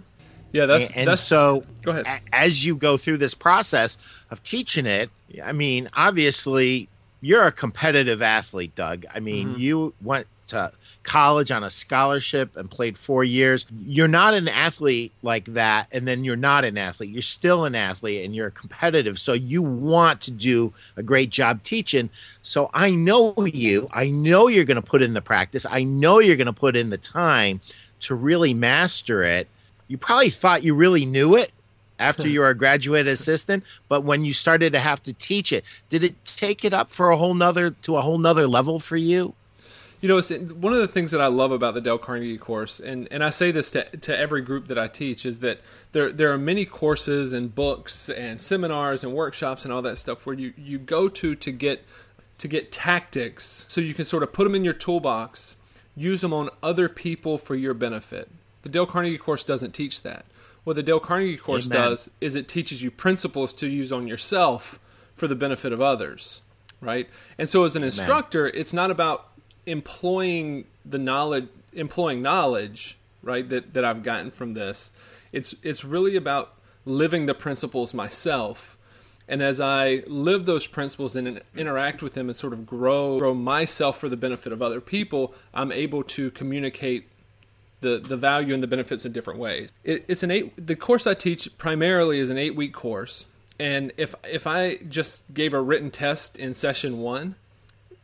Yeah, 0.53 0.65
that's 0.65 0.91
and, 0.93 1.09
that's, 1.09 1.21
so. 1.21 1.65
Go 1.83 1.93
ahead. 1.93 2.07
A, 2.07 2.21
as 2.35 2.65
you 2.65 2.75
go 2.75 2.97
through 2.97 3.19
this 3.19 3.35
process 3.35 3.99
of 4.31 4.43
teaching 4.43 4.87
it, 4.87 5.11
I 5.45 5.53
mean, 5.53 5.91
obviously, 5.95 6.89
you're 7.21 7.45
a 7.45 7.53
competitive 7.53 8.23
athlete, 8.23 8.75
Doug. 8.75 9.05
I 9.15 9.21
mean, 9.21 9.51
mm-hmm. 9.51 9.61
you 9.61 9.95
went 10.01 10.27
to 10.49 10.73
college 11.03 11.51
on 11.51 11.65
a 11.65 11.71
scholarship 11.71 12.57
and 12.57 12.71
played 12.71 12.99
four 12.99 13.25
years. 13.25 13.67
You're 13.85 14.09
not 14.09 14.35
an 14.35 14.49
athlete 14.49 15.13
like 15.23 15.47
that, 15.47 15.89
and 15.93 16.07
then 16.07 16.25
you're 16.25 16.37
not 16.37 16.65
an 16.65 16.77
athlete. 16.77 17.11
You're 17.11 17.23
still 17.23 17.65
an 17.65 17.75
athlete 17.75 18.25
and 18.25 18.35
you're 18.35 18.51
competitive. 18.51 19.19
So 19.19 19.33
you 19.33 19.63
want 19.63 20.21
to 20.23 20.31
do 20.31 20.73
a 20.97 21.03
great 21.03 21.31
job 21.31 21.63
teaching. 21.63 22.11
So 22.43 22.71
I 22.75 22.91
know 22.91 23.35
you. 23.47 23.89
I 23.93 24.11
know 24.11 24.49
you're 24.49 24.65
going 24.65 24.77
to 24.77 24.83
put 24.83 25.03
in 25.03 25.15
the 25.15 25.23
practice. 25.23 25.65
I 25.71 25.85
know 25.85 26.19
you're 26.19 26.37
going 26.37 26.47
to 26.47 26.53
put 26.53 26.77
in 26.77 26.91
the 26.91 26.99
time 26.99 27.61
to 28.01 28.15
really 28.15 28.55
master 28.55 29.23
it 29.23 29.49
you 29.89 29.97
probably 29.97 30.31
thought 30.31 30.63
you 30.63 30.75
really 30.75 31.05
knew 31.05 31.35
it 31.35 31.51
after 31.99 32.29
you 32.29 32.41
were 32.41 32.51
a 32.51 32.55
graduate 32.55 33.07
assistant 33.07 33.65
but 33.89 34.05
when 34.05 34.25
you 34.25 34.33
started 34.33 34.73
to 34.73 34.79
have 34.79 35.03
to 35.03 35.13
teach 35.15 35.53
it 35.53 35.65
did 35.89 36.05
it 36.05 36.15
take 36.25 36.65
it 36.65 36.73
up 36.73 36.91
for 36.91 37.11
a 37.11 37.17
whole 37.17 37.35
nother 37.35 37.71
to 37.71 37.97
a 37.97 38.03
whole 38.03 38.19
nother 38.19 38.47
level 38.47 38.79
for 38.79 38.97
you 38.97 39.35
you 40.01 40.09
know, 40.09 40.19
it's 40.19 40.31
one 40.31 40.73
of 40.73 40.79
the 40.79 40.89
things 40.89 41.11
that 41.11 41.21
I 41.21 41.27
love 41.27 41.51
about 41.51 41.75
the 41.75 41.81
Dale 41.81 41.99
Carnegie 41.99 42.39
course, 42.39 42.79
and, 42.79 43.09
and 43.11 43.25
I 43.25 43.31
say 43.31 43.51
this 43.51 43.71
to, 43.73 43.85
to 43.85 44.17
every 44.17 44.43
group 44.43 44.69
that 44.69 44.79
I 44.79 44.87
teach, 44.87 45.27
is 45.27 45.41
that 45.41 45.61
there 45.93 46.13
there 46.13 46.33
are 46.33 46.39
many 46.39 46.65
courses 46.65 47.33
and 47.33 47.53
books 47.55 48.09
and 48.09 48.41
seminars 48.41 49.03
and 49.03 49.13
workshops 49.13 49.65
and 49.65 49.73
all 49.73 49.83
that 49.83 49.99
stuff 49.99 50.25
where 50.25 50.37
you, 50.37 50.53
you 50.57 50.79
go 50.79 51.09
to 51.09 51.35
to 51.35 51.51
get 51.51 51.85
to 52.39 52.47
get 52.49 52.71
tactics 52.71 53.67
so 53.69 53.81
you 53.81 53.95
can 53.95 54.05
sort 54.05 54.23
of 54.23 54.33
put 54.33 54.45
them 54.45 54.55
in 54.55 54.65
your 54.65 54.75
toolbox, 54.75 55.57
use 55.97 56.21
them 56.21 56.33
on 56.33 56.49
other 56.63 56.89
people 56.89 57.37
for 57.37 57.57
your 57.57 57.75
benefit. 57.75 58.31
The 58.63 58.69
Dale 58.69 58.87
Carnegie 58.87 59.19
course 59.19 59.43
doesn't 59.43 59.73
teach 59.73 60.03
that. 60.03 60.25
What 60.63 60.77
the 60.77 60.83
Dale 60.83 61.01
Carnegie 61.01 61.37
course 61.37 61.67
Amen. 61.67 61.79
does 61.79 62.11
is 62.21 62.37
it 62.37 62.47
teaches 62.47 62.83
you 62.83 62.91
principles 62.91 63.53
to 63.55 63.67
use 63.67 63.91
on 63.91 64.07
yourself 64.07 64.79
for 65.15 65.27
the 65.27 65.35
benefit 65.35 65.73
of 65.73 65.81
others, 65.81 66.43
right? 66.81 67.09
And 67.37 67.49
so 67.49 67.65
as 67.65 67.75
an 67.75 67.83
Amen. 67.83 67.87
instructor, 67.87 68.47
it's 68.49 68.73
not 68.73 68.91
about 68.91 69.28
employing 69.69 70.65
the 70.85 70.99
knowledge 70.99 71.49
employing 71.73 72.23
knowledge, 72.23 72.99
right, 73.23 73.49
that 73.49 73.75
that 73.75 73.85
I've 73.85 74.03
gotten 74.03 74.31
from 74.31 74.55
this. 74.55 74.93
It's 75.33 75.55
it's 75.63 75.85
really 75.85 76.17
about 76.17 76.55
living 76.85 77.27
the 77.27 77.35
principles 77.35 77.95
myself. 77.95 78.77
And 79.31 79.43
as 79.43 79.61
I 79.61 80.05
live 80.07 80.47
those 80.47 80.67
principles 80.67 81.15
and 81.15 81.43
interact 81.55 82.03
with 82.03 82.15
them 82.15 82.29
and 82.29 82.37
sort 82.37 82.55
of 82.55 82.67
grow 82.67 83.19
grow 83.19 83.35
myself 83.35 83.99
for 83.99 84.09
the 84.09 84.17
benefit 84.17 84.53
of 84.53 84.63
other 84.63 84.81
people, 84.81 85.35
I'm 85.53 85.71
able 85.71 86.03
to 86.05 86.31
communicate 86.31 87.09
the 87.81 87.99
the 87.99 88.17
value 88.17 88.55
and 88.55 88.63
the 88.63 88.67
benefits 88.67 89.05
in 89.05 89.13
different 89.13 89.39
ways. 89.39 89.71
It, 89.85 90.05
it's 90.09 90.23
an 90.23 90.31
eight. 90.31 90.67
The 90.67 90.77
course 90.77 91.07
I 91.07 91.15
teach 91.15 91.57
primarily 91.59 92.19
is 92.19 92.31
an 92.31 92.39
eight 92.39 92.57
week 92.57 92.73
course, 92.73 93.27
and 93.61 93.93
if 93.97 94.15
if 94.25 94.47
I 94.47 94.77
just 94.77 95.23
gave 95.35 95.53
a 95.53 95.61
written 95.61 95.91
test 95.91 96.39
in 96.39 96.55
session 96.55 96.99
one, 96.99 97.37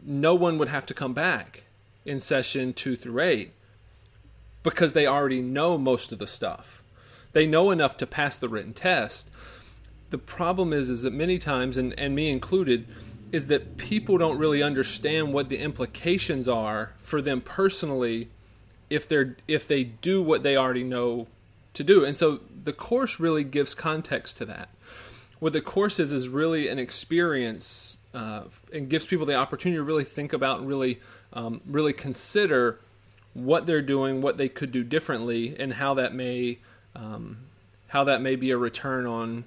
no 0.05 0.35
one 0.35 0.59
would 0.59 0.69
have 0.69 0.87
to 0.87 0.95
come 0.95 1.15
back 1.15 1.65
in 2.05 2.21
session 2.21 2.73
two 2.73 2.97
through 2.97 3.21
eight 3.21 3.53
because 4.63 4.93
they 4.93 5.07
already 5.07 5.41
know 5.41 5.79
most 5.79 6.13
of 6.13 6.19
the 6.19 6.27
stuff. 6.27 6.83
They 7.33 7.47
know 7.47 7.71
enough 7.71 7.97
to 7.99 8.07
pass 8.07 8.37
the 8.37 8.49
written 8.49 8.73
test. 8.73 9.31
The 10.11 10.19
problem 10.19 10.73
is 10.73 10.91
is 10.91 11.03
that 11.03 11.13
many 11.13 11.39
times, 11.39 11.77
and, 11.77 11.99
and 11.99 12.15
me 12.15 12.31
included, 12.31 12.87
is 13.33 13.49
that 13.49 13.77
people 13.77 14.17
don't 14.19 14.39
really 14.39 14.63
understand 14.63 15.33
what 15.33 15.49
the 15.49 15.59
implications 15.59 16.47
are 16.47 16.93
for 16.99 17.21
them 17.21 17.41
personally 17.41 18.29
if 18.89 19.09
they're 19.09 19.37
if 19.49 19.67
they 19.67 19.85
do 19.85 20.23
what 20.23 20.43
they 20.43 20.57
already 20.57 20.85
know 20.85 21.27
to 21.73 21.83
do. 21.83 22.05
And 22.05 22.17
so 22.17 22.41
the 22.65 22.73
course 22.73 23.19
really 23.19 23.45
gives 23.45 23.75
context 23.75 24.37
to 24.37 24.45
that. 24.47 24.69
What 25.41 25.53
the 25.53 25.61
course 25.61 25.99
is 25.99 26.13
is 26.13 26.29
really 26.29 26.69
an 26.69 26.79
experience 26.79 27.99
uh, 28.15 28.45
and 28.73 28.89
gives 28.89 29.07
people 29.07 29.27
the 29.27 29.35
opportunity 29.35 29.79
to 29.79 29.83
really 29.83 30.05
think 30.05 30.33
about 30.33 30.61
and 30.61 30.69
really 30.69 31.01
um, 31.33 31.61
really 31.67 31.93
consider 31.93 32.79
what 33.35 33.67
they're 33.67 33.83
doing, 33.83 34.23
what 34.23 34.37
they 34.39 34.49
could 34.49 34.71
do 34.71 34.85
differently, 34.85 35.57
and 35.59 35.75
how 35.75 35.95
that 35.95 36.15
may 36.15 36.59
um, 36.95 37.39
how 37.89 38.05
that 38.05 38.23
may 38.23 38.37
be 38.37 38.51
a 38.51 38.57
return 38.57 39.07
on 39.07 39.45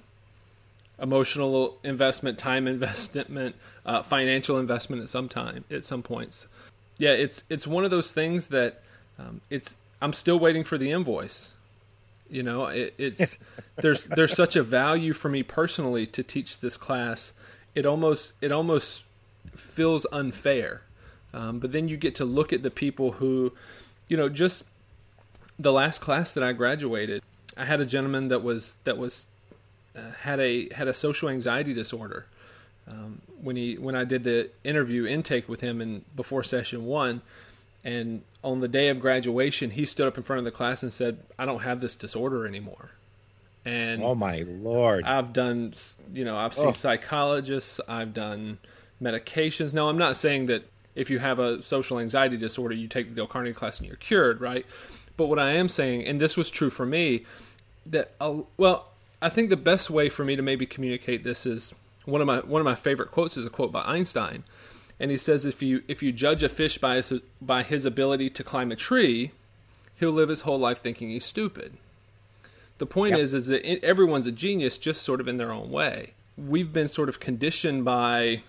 emotional 1.00 1.78
investment, 1.84 2.38
time 2.38 2.66
investment, 2.66 3.56
uh, 3.86 4.02
financial 4.02 4.58
investment 4.58 5.02
at 5.02 5.08
some 5.08 5.28
time 5.28 5.64
at 5.70 5.84
some 5.84 6.02
points. 6.02 6.46
Yeah, 6.98 7.12
it's 7.12 7.44
it's 7.48 7.66
one 7.66 7.84
of 7.84 7.90
those 7.90 8.12
things 8.12 8.48
that 8.48 8.82
um, 9.18 9.40
it's 9.50 9.76
I'm 10.02 10.12
still 10.12 10.38
waiting 10.38 10.64
for 10.64 10.78
the 10.78 10.90
invoice. 10.90 11.52
You 12.30 12.42
know, 12.42 12.66
it, 12.66 12.94
it's 12.98 13.38
there's 13.76 14.04
there's 14.04 14.34
such 14.34 14.56
a 14.56 14.62
value 14.62 15.12
for 15.12 15.28
me 15.28 15.42
personally 15.42 16.06
to 16.08 16.22
teach 16.22 16.60
this 16.60 16.76
class. 16.76 17.32
It 17.74 17.86
almost 17.86 18.32
it 18.40 18.52
almost 18.52 19.04
feels 19.54 20.06
unfair, 20.12 20.82
um, 21.32 21.58
but 21.58 21.72
then 21.72 21.88
you 21.88 21.96
get 21.96 22.14
to 22.16 22.24
look 22.24 22.52
at 22.52 22.62
the 22.62 22.70
people 22.70 23.12
who, 23.12 23.52
you 24.08 24.16
know, 24.16 24.28
just 24.28 24.64
the 25.58 25.72
last 25.72 26.00
class 26.00 26.32
that 26.32 26.42
I 26.42 26.52
graduated, 26.52 27.22
I 27.56 27.64
had 27.64 27.80
a 27.80 27.86
gentleman 27.86 28.28
that 28.28 28.42
was 28.42 28.76
that 28.84 28.96
was 28.96 29.26
uh, 29.96 30.12
had 30.22 30.40
a 30.40 30.72
had 30.74 30.88
a 30.88 30.94
social 30.94 31.28
anxiety 31.28 31.74
disorder. 31.74 32.26
Um, 32.86 33.20
when 33.42 33.56
he 33.56 33.74
when 33.74 33.94
I 33.94 34.04
did 34.04 34.24
the 34.24 34.50
interview 34.64 35.06
intake 35.06 35.48
with 35.48 35.60
him 35.60 35.80
in 35.80 36.04
before 36.16 36.42
session 36.42 36.86
one, 36.86 37.20
and 37.84 38.22
on 38.42 38.60
the 38.60 38.68
day 38.68 38.88
of 38.88 39.00
graduation, 39.00 39.70
he 39.70 39.84
stood 39.84 40.06
up 40.06 40.16
in 40.16 40.22
front 40.22 40.38
of 40.38 40.44
the 40.44 40.50
class 40.50 40.82
and 40.82 40.92
said, 40.92 41.18
"I 41.38 41.44
don't 41.44 41.60
have 41.60 41.80
this 41.80 41.94
disorder 41.94 42.46
anymore." 42.46 42.90
And 43.68 44.02
oh 44.02 44.14
my 44.14 44.44
lord, 44.46 45.04
I've 45.04 45.32
done 45.32 45.74
you 46.12 46.24
know 46.24 46.36
I've 46.36 46.54
seen 46.54 46.68
oh. 46.68 46.72
psychologists, 46.72 47.80
I've 47.86 48.14
done 48.14 48.58
medications. 49.02 49.74
Now 49.74 49.88
I'm 49.88 49.98
not 49.98 50.16
saying 50.16 50.46
that 50.46 50.64
if 50.94 51.10
you 51.10 51.18
have 51.18 51.38
a 51.38 51.62
social 51.62 51.98
anxiety 51.98 52.36
disorder, 52.36 52.74
you 52.74 52.88
take 52.88 53.10
the 53.10 53.14
Dale 53.14 53.26
Carnegie 53.26 53.54
class 53.54 53.78
and 53.78 53.86
you're 53.86 53.96
cured, 53.96 54.40
right? 54.40 54.66
But 55.16 55.26
what 55.26 55.38
I 55.38 55.50
am 55.50 55.68
saying, 55.68 56.04
and 56.04 56.20
this 56.20 56.36
was 56.36 56.50
true 56.50 56.70
for 56.70 56.86
me, 56.86 57.24
that 57.86 58.12
I'll, 58.20 58.48
well, 58.56 58.88
I 59.20 59.28
think 59.28 59.50
the 59.50 59.56
best 59.56 59.90
way 59.90 60.08
for 60.08 60.24
me 60.24 60.36
to 60.36 60.42
maybe 60.42 60.64
communicate 60.66 61.24
this 61.24 61.44
is 61.44 61.74
one 62.04 62.20
of 62.20 62.26
my 62.26 62.38
one 62.38 62.60
of 62.60 62.64
my 62.64 62.74
favorite 62.74 63.10
quotes 63.10 63.36
is 63.36 63.44
a 63.44 63.50
quote 63.50 63.70
by 63.70 63.82
Einstein, 63.82 64.44
and 64.98 65.10
he 65.10 65.16
says 65.16 65.44
if 65.44 65.62
you 65.62 65.82
if 65.88 66.02
you 66.02 66.12
judge 66.12 66.42
a 66.42 66.48
fish 66.48 66.78
by 66.78 66.96
his, 66.96 67.12
by 67.40 67.62
his 67.62 67.84
ability 67.84 68.30
to 68.30 68.42
climb 68.42 68.72
a 68.72 68.76
tree, 68.76 69.32
he'll 69.96 70.12
live 70.12 70.30
his 70.30 70.42
whole 70.42 70.58
life 70.58 70.80
thinking 70.80 71.10
he's 71.10 71.24
stupid. 71.24 71.76
The 72.78 72.86
point 72.86 73.12
yep. 73.12 73.20
is 73.20 73.34
is 73.34 73.46
that 73.46 73.64
everyone's 73.84 74.26
a 74.26 74.32
genius, 74.32 74.78
just 74.78 75.02
sort 75.02 75.20
of 75.20 75.28
in 75.28 75.36
their 75.36 75.52
own 75.52 75.70
way. 75.70 76.14
We've 76.36 76.72
been 76.72 76.88
sort 76.88 77.08
of 77.08 77.18
conditioned 77.20 77.84
by 77.84 78.42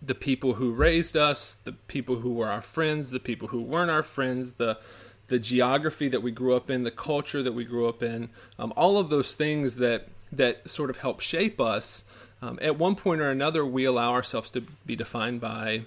the 0.00 0.14
people 0.14 0.54
who 0.54 0.72
raised 0.72 1.16
us, 1.16 1.56
the 1.64 1.72
people 1.72 2.16
who 2.16 2.32
were 2.32 2.48
our 2.48 2.62
friends, 2.62 3.10
the 3.10 3.18
people 3.18 3.48
who 3.48 3.60
weren't 3.60 3.90
our 3.90 4.04
friends, 4.04 4.54
the 4.54 4.78
the 5.26 5.38
geography 5.38 6.08
that 6.08 6.22
we 6.22 6.30
grew 6.30 6.54
up 6.56 6.70
in, 6.70 6.84
the 6.84 6.90
culture 6.90 7.42
that 7.42 7.52
we 7.52 7.62
grew 7.62 7.86
up 7.86 8.02
in, 8.02 8.30
um, 8.58 8.72
all 8.76 8.96
of 8.96 9.10
those 9.10 9.34
things 9.34 9.76
that 9.76 10.08
that 10.32 10.68
sort 10.68 10.88
of 10.88 10.98
help 10.98 11.20
shape 11.20 11.60
us 11.60 12.04
um, 12.40 12.58
at 12.62 12.78
one 12.78 12.94
point 12.94 13.20
or 13.20 13.30
another, 13.30 13.64
we 13.64 13.84
allow 13.84 14.12
ourselves 14.12 14.50
to 14.50 14.62
be 14.86 14.94
defined 14.94 15.40
by 15.40 15.82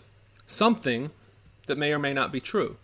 something 0.45 1.11
that 1.67 1.77
may 1.77 1.93
or 1.93 1.99
may 1.99 2.13
not 2.13 2.31
be 2.31 2.41
true. 2.41 2.77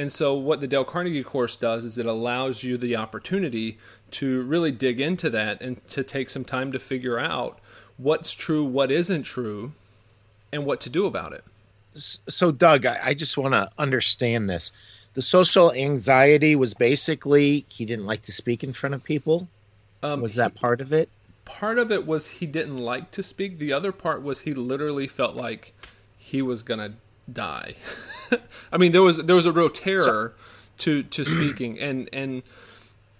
And 0.00 0.10
so, 0.10 0.32
what 0.32 0.60
the 0.60 0.66
Dale 0.66 0.86
Carnegie 0.86 1.22
course 1.22 1.56
does 1.56 1.84
is 1.84 1.98
it 1.98 2.06
allows 2.06 2.62
you 2.62 2.78
the 2.78 2.96
opportunity 2.96 3.76
to 4.12 4.40
really 4.44 4.72
dig 4.72 4.98
into 4.98 5.28
that 5.28 5.60
and 5.60 5.86
to 5.88 6.02
take 6.02 6.30
some 6.30 6.42
time 6.42 6.72
to 6.72 6.78
figure 6.78 7.18
out 7.18 7.58
what's 7.98 8.32
true, 8.32 8.64
what 8.64 8.90
isn't 8.90 9.24
true, 9.24 9.72
and 10.50 10.64
what 10.64 10.80
to 10.80 10.88
do 10.88 11.04
about 11.04 11.34
it. 11.34 11.44
So, 11.92 12.50
Doug, 12.50 12.86
I 12.86 13.12
just 13.12 13.36
want 13.36 13.52
to 13.52 13.68
understand 13.76 14.48
this. 14.48 14.72
The 15.12 15.20
social 15.20 15.70
anxiety 15.74 16.56
was 16.56 16.72
basically 16.72 17.66
he 17.68 17.84
didn't 17.84 18.06
like 18.06 18.22
to 18.22 18.32
speak 18.32 18.64
in 18.64 18.72
front 18.72 18.94
of 18.94 19.04
people. 19.04 19.48
Um, 20.02 20.22
was 20.22 20.34
that 20.36 20.54
part 20.54 20.80
of 20.80 20.94
it? 20.94 21.10
part 21.50 21.78
of 21.78 21.90
it 21.92 22.06
was 22.06 22.26
he 22.28 22.46
didn't 22.46 22.78
like 22.78 23.10
to 23.10 23.22
speak. 23.22 23.58
The 23.58 23.72
other 23.74 23.92
part 23.92 24.22
was 24.22 24.40
he 24.40 24.54
literally 24.54 25.06
felt 25.06 25.36
like 25.36 25.74
he 26.16 26.40
was 26.40 26.62
gonna 26.62 26.94
die. 27.30 27.74
I 28.72 28.76
mean, 28.78 28.92
there 28.92 29.02
was 29.02 29.18
there 29.18 29.36
was 29.36 29.46
a 29.46 29.52
real 29.52 29.70
terror 29.70 30.34
to 30.78 31.02
to 31.02 31.24
speaking, 31.24 31.78
and 31.78 32.08
and 32.12 32.42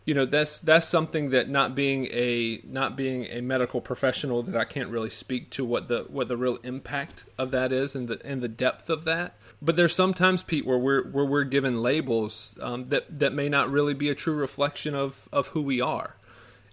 you 0.04 0.14
know 0.14 0.24
that's 0.24 0.60
that's 0.60 0.86
something 0.86 1.30
that 1.30 1.48
not 1.48 1.74
being 1.74 2.06
a 2.10 2.60
not 2.64 2.96
being 2.96 3.26
a 3.26 3.40
medical 3.40 3.80
professional 3.80 4.42
that 4.42 4.56
I 4.56 4.64
can't 4.64 4.90
really 4.90 5.10
speak 5.10 5.50
to 5.50 5.64
what 5.64 5.88
the 5.88 6.06
what 6.08 6.28
the 6.28 6.36
real 6.36 6.56
impact 6.62 7.24
of 7.38 7.50
that 7.50 7.72
is 7.72 7.94
and 7.94 8.08
the 8.08 8.20
and 8.24 8.42
the 8.42 8.48
depth 8.48 8.90
of 8.90 9.04
that. 9.04 9.34
But 9.62 9.76
there's 9.76 9.94
sometimes 9.94 10.42
Pete 10.42 10.66
where 10.66 10.78
we're 10.78 11.08
where 11.08 11.24
we're 11.24 11.44
given 11.44 11.82
labels 11.82 12.58
um, 12.62 12.86
that 12.86 13.18
that 13.20 13.32
may 13.32 13.48
not 13.48 13.70
really 13.70 13.94
be 13.94 14.08
a 14.08 14.14
true 14.14 14.34
reflection 14.34 14.94
of 14.94 15.28
of 15.32 15.48
who 15.48 15.62
we 15.62 15.80
are, 15.80 16.16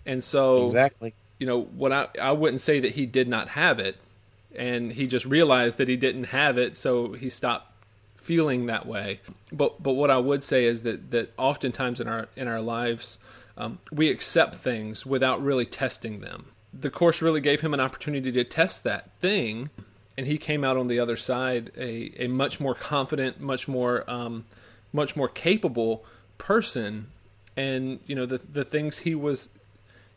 and 0.06 0.24
so 0.24 0.66
exactly 0.66 1.14
you 1.40 1.46
know, 1.46 1.62
what 1.62 1.92
I 1.94 2.08
I 2.20 2.32
wouldn't 2.32 2.62
say 2.62 2.80
that 2.80 2.94
he 2.94 3.06
did 3.06 3.28
not 3.28 3.50
have 3.50 3.80
it, 3.80 3.98
and 4.56 4.94
he 4.94 5.06
just 5.08 5.26
realized 5.26 5.78
that 5.78 5.88
he 5.88 5.96
didn't 5.96 6.26
have 6.26 6.58
it, 6.58 6.76
so 6.78 7.14
he 7.14 7.30
stopped 7.30 7.77
feeling 8.28 8.66
that 8.66 8.86
way. 8.86 9.22
But 9.54 9.82
but 9.82 9.94
what 9.94 10.12
I 10.12 10.18
would 10.18 10.44
say 10.44 10.66
is 10.66 10.84
that 10.84 11.12
that 11.12 11.34
oftentimes 11.38 12.02
in 12.02 12.08
our 12.10 12.28
in 12.36 12.48
our 12.50 12.62
lives, 12.62 13.20
um, 13.58 13.80
we 13.92 14.10
accept 14.10 14.56
things 14.56 15.06
without 15.06 15.42
really 15.42 15.66
testing 15.66 16.20
them. 16.20 16.48
The 16.74 16.90
course 16.90 17.22
really 17.22 17.40
gave 17.40 17.62
him 17.62 17.74
an 17.74 17.80
opportunity 17.80 18.32
to 18.34 18.44
test 18.44 18.84
that 18.84 19.12
thing, 19.22 19.70
and 20.18 20.28
he 20.28 20.38
came 20.38 20.66
out 20.66 20.76
on 20.76 20.88
the 20.88 21.00
other 21.00 21.16
side 21.16 21.72
a 21.78 22.12
a 22.26 22.28
much 22.28 22.60
more 22.60 22.76
confident, 22.76 23.40
much 23.40 23.70
more 23.70 24.04
um, 24.10 24.46
much 24.92 25.16
more 25.16 25.30
capable 25.30 26.04
person 26.38 27.08
and 27.56 28.00
you 28.06 28.16
know 28.16 28.26
the 28.26 28.38
the 28.38 28.64
things 28.64 29.00
he 29.00 29.16
was 29.16 29.50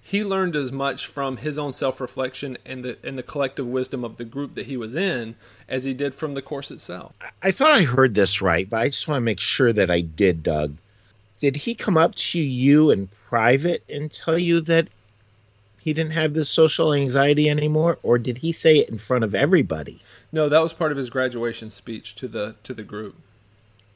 he 0.02 0.24
learned 0.24 0.56
as 0.56 0.72
much 0.72 1.06
from 1.06 1.38
his 1.38 1.58
own 1.58 1.72
self-reflection 1.72 2.58
and 2.64 2.84
the 2.84 2.98
and 3.04 3.18
the 3.18 3.22
collective 3.22 3.66
wisdom 3.66 4.04
of 4.04 4.16
the 4.16 4.24
group 4.24 4.54
that 4.54 4.66
he 4.66 4.76
was 4.76 4.96
in 4.96 5.36
as 5.68 5.84
he 5.84 5.94
did 5.94 6.14
from 6.14 6.34
the 6.34 6.42
course 6.42 6.70
itself. 6.70 7.14
I 7.42 7.50
thought 7.50 7.72
I 7.72 7.82
heard 7.82 8.14
this 8.14 8.42
right, 8.42 8.68
but 8.68 8.80
I 8.80 8.88
just 8.88 9.06
want 9.06 9.18
to 9.18 9.24
make 9.24 9.40
sure 9.40 9.72
that 9.72 9.90
I 9.90 10.00
did, 10.00 10.42
Doug. 10.42 10.76
Did 11.38 11.56
he 11.56 11.74
come 11.74 11.96
up 11.96 12.14
to 12.16 12.40
you 12.40 12.90
in 12.90 13.08
private 13.28 13.82
and 13.88 14.12
tell 14.12 14.38
you 14.38 14.60
that 14.62 14.88
he 15.80 15.94
didn't 15.94 16.12
have 16.12 16.34
this 16.34 16.50
social 16.50 16.92
anxiety 16.92 17.48
anymore 17.48 17.98
or 18.02 18.18
did 18.18 18.38
he 18.38 18.52
say 18.52 18.78
it 18.78 18.90
in 18.90 18.98
front 18.98 19.24
of 19.24 19.34
everybody? 19.34 20.02
No, 20.32 20.48
that 20.48 20.62
was 20.62 20.74
part 20.74 20.92
of 20.92 20.98
his 20.98 21.10
graduation 21.10 21.70
speech 21.70 22.14
to 22.16 22.28
the 22.28 22.56
to 22.64 22.74
the 22.74 22.82
group. 22.82 23.16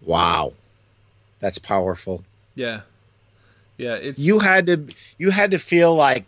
Wow. 0.00 0.54
That's 1.40 1.58
powerful. 1.58 2.25
Yeah. 2.54 2.82
Yeah, 3.76 3.95
it's 3.95 4.21
you 4.21 4.38
had 4.38 4.66
to 4.66 4.87
you 5.19 5.31
had 5.31 5.50
to 5.50 5.59
feel 5.59 5.95
like 5.95 6.25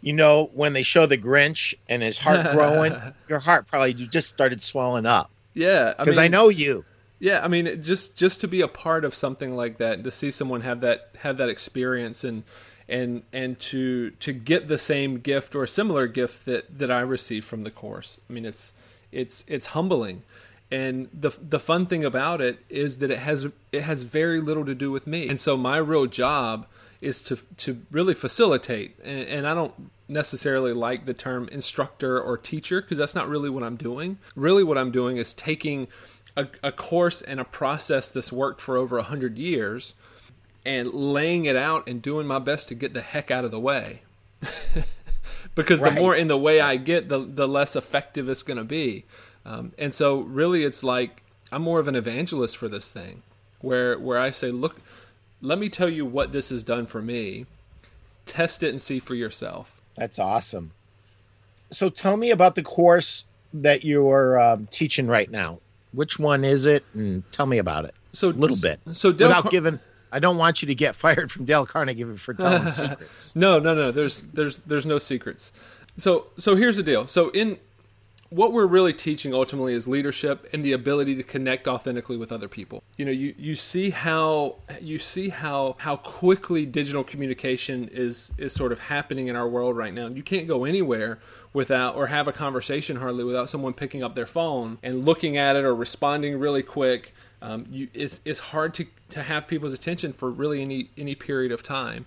you 0.00 0.12
know 0.12 0.50
when 0.54 0.72
they 0.72 0.82
show 0.82 1.06
the 1.06 1.18
Grinch 1.18 1.74
and 1.88 2.02
his 2.02 2.18
heart 2.18 2.52
growing, 2.52 2.94
your 3.28 3.40
heart 3.40 3.66
probably 3.66 3.94
just 3.94 4.28
started 4.28 4.62
swelling 4.62 5.06
up. 5.06 5.30
Yeah, 5.54 5.94
because 5.98 6.18
I, 6.18 6.22
mean, 6.22 6.34
I, 6.34 6.36
know 6.36 6.48
you. 6.48 6.84
Yeah, 7.18 7.40
I 7.42 7.48
mean, 7.48 7.82
just 7.82 8.16
just 8.16 8.40
to 8.42 8.48
be 8.48 8.60
a 8.60 8.68
part 8.68 9.04
of 9.04 9.14
something 9.14 9.56
like 9.56 9.78
that, 9.78 10.04
to 10.04 10.10
see 10.10 10.30
someone 10.30 10.60
have 10.60 10.80
that 10.82 11.10
have 11.22 11.36
that 11.38 11.48
experience 11.48 12.22
and 12.22 12.44
and 12.88 13.22
and 13.32 13.58
to 13.60 14.10
to 14.10 14.32
get 14.32 14.68
the 14.68 14.78
same 14.78 15.18
gift 15.18 15.56
or 15.56 15.66
similar 15.66 16.06
gift 16.06 16.46
that 16.46 16.78
that 16.78 16.90
I 16.90 17.00
received 17.00 17.46
from 17.46 17.62
the 17.62 17.70
course. 17.72 18.20
I 18.30 18.32
mean, 18.32 18.44
it's 18.44 18.72
it's 19.10 19.44
it's 19.48 19.66
humbling 19.66 20.22
and 20.70 21.08
the 21.12 21.30
the 21.40 21.58
fun 21.58 21.86
thing 21.86 22.04
about 22.04 22.40
it 22.40 22.58
is 22.68 22.98
that 22.98 23.10
it 23.10 23.18
has 23.18 23.48
it 23.72 23.82
has 23.82 24.02
very 24.02 24.40
little 24.40 24.64
to 24.64 24.74
do 24.74 24.90
with 24.90 25.06
me. 25.06 25.28
And 25.28 25.40
so 25.40 25.56
my 25.56 25.78
real 25.78 26.06
job 26.06 26.66
is 27.00 27.22
to 27.24 27.36
to 27.58 27.82
really 27.90 28.14
facilitate. 28.14 28.98
And, 29.02 29.26
and 29.28 29.46
I 29.46 29.54
don't 29.54 29.90
necessarily 30.08 30.72
like 30.72 31.06
the 31.06 31.14
term 31.14 31.48
instructor 31.50 32.20
or 32.20 32.36
teacher 32.36 32.82
because 32.82 32.98
that's 32.98 33.14
not 33.14 33.28
really 33.28 33.48
what 33.48 33.62
I'm 33.62 33.76
doing. 33.76 34.18
Really 34.34 34.64
what 34.64 34.76
I'm 34.76 34.90
doing 34.90 35.16
is 35.16 35.32
taking 35.32 35.88
a, 36.36 36.48
a 36.62 36.72
course 36.72 37.22
and 37.22 37.40
a 37.40 37.44
process 37.44 38.10
that's 38.10 38.32
worked 38.32 38.60
for 38.60 38.76
over 38.76 38.98
a 38.98 39.02
hundred 39.02 39.38
years 39.38 39.94
and 40.66 40.92
laying 40.92 41.46
it 41.46 41.56
out 41.56 41.88
and 41.88 42.02
doing 42.02 42.26
my 42.26 42.38
best 42.38 42.68
to 42.68 42.74
get 42.74 42.92
the 42.92 43.00
heck 43.00 43.30
out 43.30 43.44
of 43.44 43.50
the 43.50 43.60
way. 43.60 44.02
Because 45.54 45.80
right. 45.80 45.92
the 45.92 46.00
more 46.00 46.14
in 46.14 46.28
the 46.28 46.38
way 46.38 46.60
I 46.60 46.76
get 46.76 47.08
the 47.08 47.18
the 47.18 47.48
less 47.48 47.74
effective 47.74 48.28
it's 48.28 48.44
going 48.44 48.58
to 48.58 48.64
be 48.64 49.06
um, 49.48 49.72
and 49.78 49.94
so, 49.94 50.20
really, 50.20 50.62
it's 50.64 50.84
like 50.84 51.22
I'm 51.50 51.62
more 51.62 51.80
of 51.80 51.88
an 51.88 51.96
evangelist 51.96 52.56
for 52.58 52.68
this 52.68 52.92
thing, 52.92 53.22
where 53.62 53.98
where 53.98 54.18
I 54.18 54.30
say, 54.30 54.50
look, 54.50 54.80
let 55.40 55.58
me 55.58 55.70
tell 55.70 55.88
you 55.88 56.04
what 56.04 56.32
this 56.32 56.50
has 56.50 56.62
done 56.62 56.84
for 56.86 57.00
me. 57.00 57.46
Test 58.26 58.62
it 58.62 58.68
and 58.68 58.80
see 58.80 58.98
for 58.98 59.14
yourself. 59.14 59.80
That's 59.96 60.18
awesome. 60.18 60.72
So, 61.70 61.88
tell 61.88 62.18
me 62.18 62.30
about 62.30 62.56
the 62.56 62.62
course 62.62 63.26
that 63.54 63.84
you're 63.84 64.38
um, 64.38 64.68
teaching 64.70 65.06
right 65.06 65.30
now. 65.30 65.60
Which 65.92 66.18
one 66.18 66.44
is 66.44 66.66
it? 66.66 66.84
And 66.92 67.22
tell 67.32 67.46
me 67.46 67.56
about 67.56 67.86
it. 67.86 67.94
So, 68.12 68.28
a 68.28 68.32
little 68.32 68.58
bit. 68.60 68.80
So, 68.92 69.12
Dale 69.12 69.28
without 69.28 69.42
Car- 69.44 69.50
giving. 69.50 69.80
I 70.12 70.18
don't 70.18 70.36
want 70.36 70.60
you 70.60 70.66
to 70.66 70.74
get 70.74 70.94
fired 70.94 71.32
from 71.32 71.46
Dale 71.46 71.64
Carnegie 71.64 72.04
for 72.16 72.34
telling 72.34 72.68
secrets. 72.70 73.34
No, 73.34 73.58
no, 73.58 73.74
no. 73.74 73.90
There's 73.92 74.22
there's 74.34 74.58
there's 74.58 74.84
no 74.84 74.98
secrets. 74.98 75.52
So 75.96 76.26
so 76.36 76.54
here's 76.54 76.76
the 76.76 76.82
deal. 76.82 77.06
So 77.06 77.30
in 77.30 77.58
what 78.30 78.52
we're 78.52 78.66
really 78.66 78.92
teaching 78.92 79.32
ultimately 79.32 79.72
is 79.72 79.88
leadership 79.88 80.48
and 80.52 80.62
the 80.64 80.72
ability 80.72 81.14
to 81.16 81.22
connect 81.22 81.66
authentically 81.66 82.16
with 82.16 82.30
other 82.30 82.48
people. 82.48 82.82
You 82.96 83.06
know, 83.06 83.10
you, 83.10 83.34
you 83.38 83.56
see 83.56 83.90
how 83.90 84.56
you 84.80 84.98
see 84.98 85.30
how 85.30 85.76
how 85.80 85.96
quickly 85.96 86.66
digital 86.66 87.04
communication 87.04 87.88
is 87.90 88.32
is 88.36 88.52
sort 88.52 88.72
of 88.72 88.80
happening 88.80 89.28
in 89.28 89.36
our 89.36 89.48
world 89.48 89.76
right 89.76 89.94
now. 89.94 90.08
You 90.08 90.22
can't 90.22 90.46
go 90.46 90.64
anywhere 90.64 91.18
without 91.52 91.96
or 91.96 92.08
have 92.08 92.28
a 92.28 92.32
conversation 92.32 92.96
hardly 92.96 93.24
without 93.24 93.48
someone 93.48 93.72
picking 93.72 94.02
up 94.02 94.14
their 94.14 94.26
phone 94.26 94.78
and 94.82 95.04
looking 95.04 95.36
at 95.36 95.56
it 95.56 95.64
or 95.64 95.74
responding 95.74 96.38
really 96.38 96.62
quick. 96.62 97.14
Um, 97.40 97.64
you, 97.70 97.88
it's, 97.94 98.20
it's 98.24 98.40
hard 98.40 98.74
to, 98.74 98.86
to 99.10 99.22
have 99.22 99.46
people's 99.46 99.72
attention 99.72 100.12
for 100.12 100.30
really 100.30 100.60
any 100.60 100.90
any 100.98 101.14
period 101.14 101.52
of 101.52 101.62
time. 101.62 102.06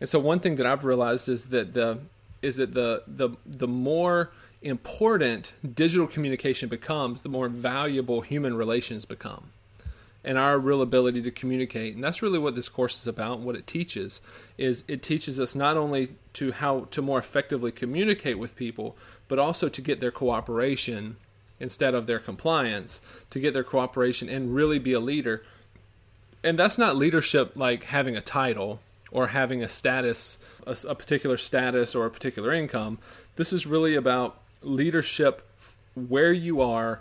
And 0.00 0.08
so 0.08 0.20
one 0.20 0.38
thing 0.38 0.56
that 0.56 0.66
I've 0.66 0.84
realized 0.84 1.28
is 1.28 1.48
that 1.48 1.74
the 1.74 1.98
is 2.42 2.56
that 2.56 2.74
the 2.74 3.02
the 3.08 3.30
the 3.44 3.66
more 3.66 4.30
important 4.62 5.52
digital 5.74 6.06
communication 6.06 6.68
becomes, 6.68 7.22
the 7.22 7.28
more 7.28 7.48
valuable 7.48 8.22
human 8.22 8.56
relations 8.56 9.04
become. 9.04 9.50
And 10.24 10.36
our 10.36 10.58
real 10.58 10.82
ability 10.82 11.22
to 11.22 11.30
communicate. 11.30 11.94
And 11.94 12.02
that's 12.02 12.22
really 12.22 12.40
what 12.40 12.56
this 12.56 12.68
course 12.68 13.00
is 13.00 13.06
about, 13.06 13.38
what 13.38 13.54
it 13.54 13.66
teaches 13.66 14.20
is 14.58 14.84
it 14.88 15.02
teaches 15.02 15.38
us 15.38 15.54
not 15.54 15.76
only 15.76 16.16
to 16.34 16.52
how 16.52 16.88
to 16.90 17.00
more 17.00 17.18
effectively 17.18 17.70
communicate 17.70 18.38
with 18.38 18.56
people, 18.56 18.96
but 19.28 19.38
also 19.38 19.68
to 19.68 19.80
get 19.80 20.00
their 20.00 20.10
cooperation 20.10 21.16
instead 21.60 21.94
of 21.94 22.06
their 22.06 22.18
compliance, 22.18 23.00
to 23.30 23.40
get 23.40 23.54
their 23.54 23.64
cooperation 23.64 24.28
and 24.28 24.54
really 24.54 24.78
be 24.78 24.92
a 24.92 25.00
leader. 25.00 25.42
And 26.42 26.58
that's 26.58 26.78
not 26.78 26.96
leadership 26.96 27.56
like 27.56 27.84
having 27.84 28.16
a 28.16 28.20
title 28.20 28.80
or 29.10 29.28
having 29.28 29.62
a 29.62 29.68
status, 29.68 30.38
a, 30.66 30.76
a 30.88 30.94
particular 30.94 31.36
status 31.36 31.94
or 31.94 32.06
a 32.06 32.10
particular 32.10 32.52
income. 32.52 32.98
This 33.36 33.52
is 33.52 33.66
really 33.66 33.94
about 33.94 34.40
leadership 34.62 35.48
where 35.94 36.32
you 36.32 36.60
are 36.60 37.00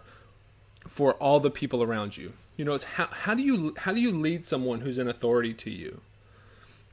for 0.88 1.14
all 1.14 1.40
the 1.40 1.52
people 1.52 1.84
around 1.84 2.18
you. 2.18 2.34
You 2.56 2.66
know, 2.66 2.74
it's 2.74 2.84
how, 2.84 3.08
how 3.08 3.34
do 3.34 3.44
you 3.44 3.76
how 3.78 3.94
do 3.94 4.02
you 4.02 4.12
lead 4.12 4.46
someone 4.46 4.82
who's 4.82 4.98
in 4.98 5.08
authority 5.08 5.54
to 5.54 5.70
you? 5.70 6.02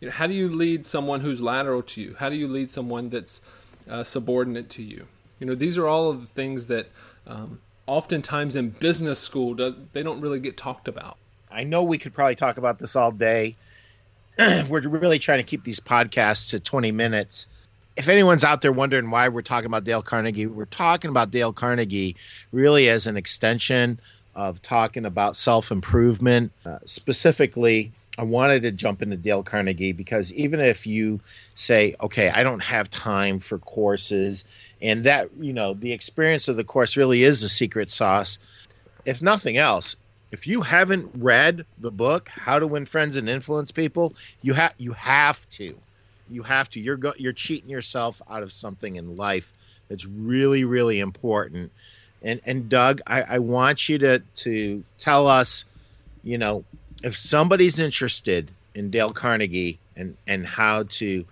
You 0.01 0.09
know, 0.09 0.13
how 0.13 0.27
do 0.27 0.35
you 0.35 0.49
lead 0.49 0.85
someone 0.85 1.21
who's 1.21 1.41
lateral 1.41 1.83
to 1.83 2.03
you? 2.03 2.17
How 2.19 2.29
do 2.29 2.37
you 2.37 2.47
lead 2.49 2.71
someone 2.71 3.09
that's 3.09 3.41
uh, 3.89 4.05
subordinate 4.05 4.69
to 4.71 4.83
you? 4.83 5.07
You 5.39 5.47
know, 5.47 5.55
these 5.55 5.79
are 5.79 5.87
all 5.87 6.11
of 6.11 6.21
the 6.21 6.27
things 6.27 6.67
that 6.67 6.89
um, 7.27 7.61
oftentimes 7.87 8.57
in 8.57 8.71
business 8.71 9.19
school 9.19 9.55
does, 9.55 9.75
they 9.93 10.03
don't 10.03 10.21
really 10.21 10.41
get 10.41 10.57
talked 10.57 10.89
about. 10.89 11.17
I 11.51 11.65
know 11.65 11.83
we 11.83 11.99
could 11.99 12.13
probably 12.13 12.35
talk 12.35 12.59
about 12.59 12.79
this 12.79 12.97
all 12.97 13.13
day. 13.13 13.57
We're 14.39 14.89
really 14.89 15.19
trying 15.19 15.39
to 15.39 15.45
keep 15.45 15.65
these 15.65 15.81
podcasts 15.81 16.51
to 16.51 16.61
20 16.61 16.93
minutes 16.93 17.47
if 17.97 18.09
anyone's 18.09 18.45
out 18.45 18.61
there 18.61 18.73
wondering 18.73 19.11
why 19.11 19.29
we're 19.29 19.43
talking 19.43 19.67
about 19.67 19.85
Dale 19.85 20.03
Carnegie, 20.03 20.47
we're 20.47 20.65
talking 20.65 21.11
about 21.11 21.31
Dale 21.31 21.53
Carnegie 21.53 22.17
really 22.53 22.89
as 22.89 23.07
an 23.07 23.17
extension 23.17 24.01
of 24.35 24.61
talking 24.63 25.05
about 25.05 25.37
self 25.37 25.71
improvement. 25.71 26.53
Uh, 26.67 26.79
specifically, 26.85 27.93
I 28.19 28.25
wanted 28.25 28.63
to 28.63 28.73
jump 28.73 29.01
into 29.03 29.17
Dale 29.17 29.43
Carnegie 29.43 29.93
because 29.93 30.33
even 30.33 30.61
if 30.61 30.87
you 30.87 31.21
say, 31.55 31.95
okay, 32.01 32.31
I 32.31 32.43
don't 32.43 32.63
have 32.63 32.91
time 32.91 33.39
for 33.39 33.59
courses, 33.59 34.45
and 34.83 35.05
that, 35.05 35.31
you 35.39 35.53
know, 35.53 35.75
the 35.75 35.93
experience 35.93 36.49
of 36.49 36.57
the 36.57 36.65
course 36.65 36.97
really 36.97 37.23
is 37.23 37.41
the 37.43 37.49
secret 37.49 37.91
sauce. 37.91 38.39
If 39.05 39.23
nothing 39.23 39.57
else, 39.57 39.97
if 40.33 40.49
you 40.49 40.63
haven't 40.63 41.11
read 41.15 41.65
the 41.79 41.93
book 41.93 42.29
How 42.29 42.59
to 42.59 42.67
Win 42.67 42.87
Friends 42.87 43.17
and 43.17 43.29
Influence 43.29 43.71
People, 43.71 44.15
you 44.43 44.55
have 44.55 44.75
you 44.79 44.93
have 44.95 45.49
to 45.51 45.79
you 46.31 46.43
have 46.45 46.69
to. 46.71 46.81
You're 46.81 46.97
go- 46.97 47.15
you're 47.17 47.33
cheating 47.33 47.71
yourself 47.71 48.21
out 48.29 48.43
of 48.43 48.53
something 48.53 48.97
in 48.97 49.17
life 49.17 49.53
that's 49.89 50.07
really 50.07 50.65
really 50.65 51.01
important. 51.01 51.73
And 52.23 52.41
and 52.47 52.69
Doug, 52.69 53.01
I, 53.07 53.23
I 53.23 53.39
want 53.39 53.89
you 53.89 53.99
to 53.99 54.19
to 54.19 54.85
tell 54.99 55.27
us, 55.27 55.65
you 56.23 56.39
know, 56.39 56.65
if 57.03 57.17
somebody's 57.17 57.79
interested 57.79 58.51
in 58.75 58.91
Dale 58.91 59.13
Carnegie 59.13 59.79
and 59.97 60.17
and 60.27 60.47
how 60.47 60.85
to, 60.85 61.25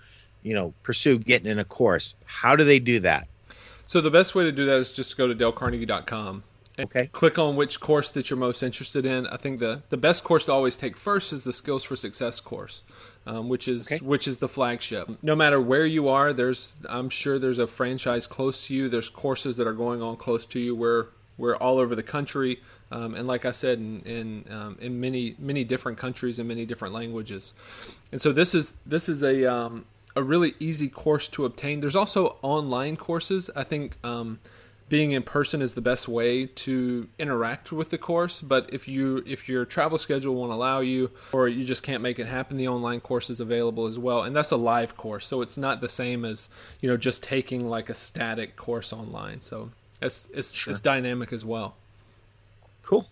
you 0.43 0.55
know, 0.55 0.75
pursue 0.83 1.19
getting 1.19 1.51
in 1.51 1.59
a 1.59 1.65
course, 1.65 2.15
how 2.25 2.57
do 2.57 2.65
they 2.65 2.79
do 2.79 3.01
that? 3.01 3.27
So 3.87 4.01
the 4.01 4.11
best 4.11 4.35
way 4.35 4.45
to 4.45 4.53
do 4.53 4.65
that 4.67 4.77
is 4.77 4.93
just 4.93 5.17
go 5.17 5.27
to 5.27 5.35
dalecarnegie.com 5.35 6.45
okay. 6.79 7.09
click 7.13 7.39
on 7.39 7.57
which 7.57 7.81
course 7.81 8.11
that 8.11 8.31
you're 8.31 8.39
most 8.39 8.63
interested 8.63 9.07
in. 9.07 9.27
I 9.27 9.37
think 9.37 9.61
the, 9.61 9.83
the 9.89 9.97
best 9.97 10.25
course 10.25 10.45
to 10.47 10.53
always 10.53 10.77
take 10.77 10.97
first 10.97 11.33
is 11.33 11.45
the 11.45 11.53
Skills 11.53 11.85
for 11.85 11.97
Success 11.97 12.41
course, 12.41 12.83
um, 13.27 13.49
which 13.49 13.69
is 13.69 13.91
okay. 13.91 14.05
which 14.05 14.27
is 14.27 14.39
the 14.39 14.49
flagship. 14.49 15.09
No 15.23 15.35
matter 15.35 15.61
where 15.61 15.87
you 15.87 16.09
are, 16.09 16.33
there's 16.33 16.77
I'm 16.89 17.11
sure 17.11 17.39
there's 17.39 17.59
a 17.59 17.67
franchise 17.67 18.27
close 18.27 18.67
to 18.67 18.75
you. 18.75 18.89
There's 18.89 19.09
courses 19.09 19.57
that 19.57 19.67
are 19.67 19.73
going 19.73 20.03
on 20.03 20.17
close 20.17 20.47
to 20.47 20.59
you. 20.59 20.75
We're 20.75 21.07
we're 21.39 21.57
all 21.57 21.79
over 21.79 21.95
the 21.95 22.03
country, 22.03 22.61
um, 22.91 23.15
and 23.15 23.27
like 23.27 23.45
I 23.45 23.51
said, 23.53 23.79
in 23.79 24.01
in, 24.01 24.45
um, 24.53 24.79
in 24.81 25.01
many 25.01 25.37
many 25.39 25.65
different 25.65 25.99
countries 25.99 26.39
and 26.39 26.49
many 26.49 26.67
different 26.67 26.95
languages. 26.95 27.53
And 28.11 28.21
so 28.21 28.33
this 28.33 28.55
is 28.55 28.75
this 28.87 29.09
is 29.09 29.23
a 29.23 29.51
um, 29.53 29.87
a 30.15 30.23
really 30.23 30.55
easy 30.59 30.89
course 30.89 31.29
to 31.29 31.45
obtain. 31.45 31.81
There's 31.81 31.97
also 31.97 32.37
online 32.43 32.97
courses. 32.97 33.51
I 33.57 33.65
think 33.65 33.97
um, 34.05 34.41
being 34.93 35.13
in 35.13 35.23
person 35.23 35.63
is 35.63 35.73
the 35.73 35.81
best 35.81 36.07
way 36.07 36.45
to 36.45 37.09
interact 37.19 37.73
with 37.73 37.89
the 37.89 37.97
course 37.97 38.43
but 38.43 38.69
if 38.71 38.87
you 38.87 39.25
if 39.27 39.49
your 39.49 39.65
travel 39.65 39.97
schedule 39.97 40.35
won't 40.35 40.53
allow 40.53 40.81
you 40.81 41.11
or 41.33 41.49
you 41.49 41.65
just 41.65 41.83
can't 41.83 42.03
make 42.03 42.19
it 42.19 42.27
happen 42.27 42.59
the 42.59 42.69
online 42.69 43.01
course 43.01 43.31
is 43.31 43.41
available 43.41 43.87
as 43.87 43.99
well 43.99 44.23
and 44.23 44.37
that's 44.37 44.51
a 44.51 44.57
live 44.57 44.95
course 44.95 45.25
so 45.25 45.41
it's 45.41 45.57
not 45.57 45.81
the 45.81 45.89
same 45.89 46.27
as 46.27 46.51
you 46.83 46.91
know 46.91 46.99
just 46.99 47.23
taking 47.23 47.71
like 47.71 47.89
a 47.89 47.95
static 47.95 48.55
course 48.55 48.93
online 48.93 49.41
so 49.41 49.71
it's 50.03 50.29
it's, 50.35 50.53
sure. 50.53 50.71
it's 50.71 50.81
dynamic 50.81 51.33
as 51.33 51.43
well 51.43 51.75
cool 52.83 53.09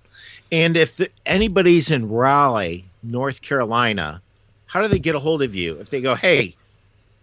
and 0.52 0.76
if 0.76 0.94
the, 0.94 1.08
anybody's 1.24 1.90
in 1.90 2.10
raleigh 2.10 2.84
north 3.02 3.40
carolina 3.40 4.20
how 4.66 4.82
do 4.82 4.88
they 4.88 4.98
get 4.98 5.14
a 5.14 5.20
hold 5.20 5.40
of 5.40 5.54
you 5.54 5.78
if 5.80 5.88
they 5.88 6.02
go 6.02 6.14
hey 6.14 6.54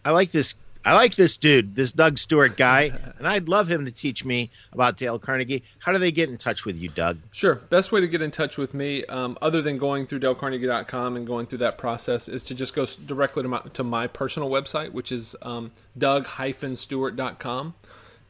i 0.04 0.10
like 0.10 0.32
this 0.32 0.56
I 0.88 0.94
like 0.94 1.16
this 1.16 1.36
dude, 1.36 1.76
this 1.76 1.92
Doug 1.92 2.18
Stewart 2.18 2.56
guy, 2.56 2.94
and 3.18 3.28
I'd 3.28 3.50
love 3.50 3.68
him 3.68 3.84
to 3.84 3.92
teach 3.92 4.24
me 4.24 4.52
about 4.72 4.96
Dale 4.96 5.20
Carnegie. 5.20 5.66
How 5.80 5.92
do 5.92 5.98
they 5.98 6.14
get 6.14 6.30
in 6.30 6.38
touch 6.38 6.64
with 6.64 6.78
you, 6.78 6.88
Doug? 6.88 7.18
Sure. 7.34 7.56
Best 7.56 7.92
way 7.92 8.00
to 8.00 8.08
get 8.08 8.22
in 8.22 8.32
touch 8.32 8.58
with 8.58 8.74
me, 8.74 9.04
um, 9.08 9.38
other 9.42 9.62
than 9.62 9.78
going 9.78 10.08
through 10.08 10.22
DaleCarnegie.com 10.22 11.18
and 11.18 11.28
going 11.28 11.46
through 11.46 11.58
that 11.58 11.78
process, 11.78 12.30
is 12.30 12.42
to 12.44 12.56
just 12.56 12.74
go 12.74 12.86
directly 13.06 13.44
to 13.44 13.50
my, 13.50 13.60
to 13.74 13.84
my 13.84 14.08
personal 14.08 14.50
website, 14.50 14.94
which 14.94 15.12
is 15.12 15.36
um, 15.42 15.72
Doug-Stewart.com. 15.98 17.74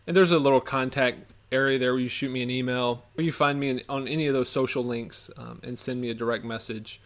And 0.08 0.18
there's 0.18 0.32
a 0.32 0.40
little 0.40 0.62
contact 0.62 1.32
area 1.52 1.78
there 1.78 1.94
where 1.94 2.02
you 2.02 2.10
shoot 2.10 2.32
me 2.32 2.42
an 2.42 2.50
email, 2.50 3.04
or 3.16 3.24
you 3.24 3.32
find 3.32 3.60
me 3.60 3.70
in, 3.70 3.82
on 3.88 4.08
any 4.08 4.26
of 4.26 4.34
those 4.34 4.50
social 4.50 4.84
links 4.84 5.30
um, 5.38 5.62
and 5.62 5.78
send 5.78 6.02
me 6.02 6.10
a 6.10 6.16
direct 6.16 6.44
message. 6.44 7.02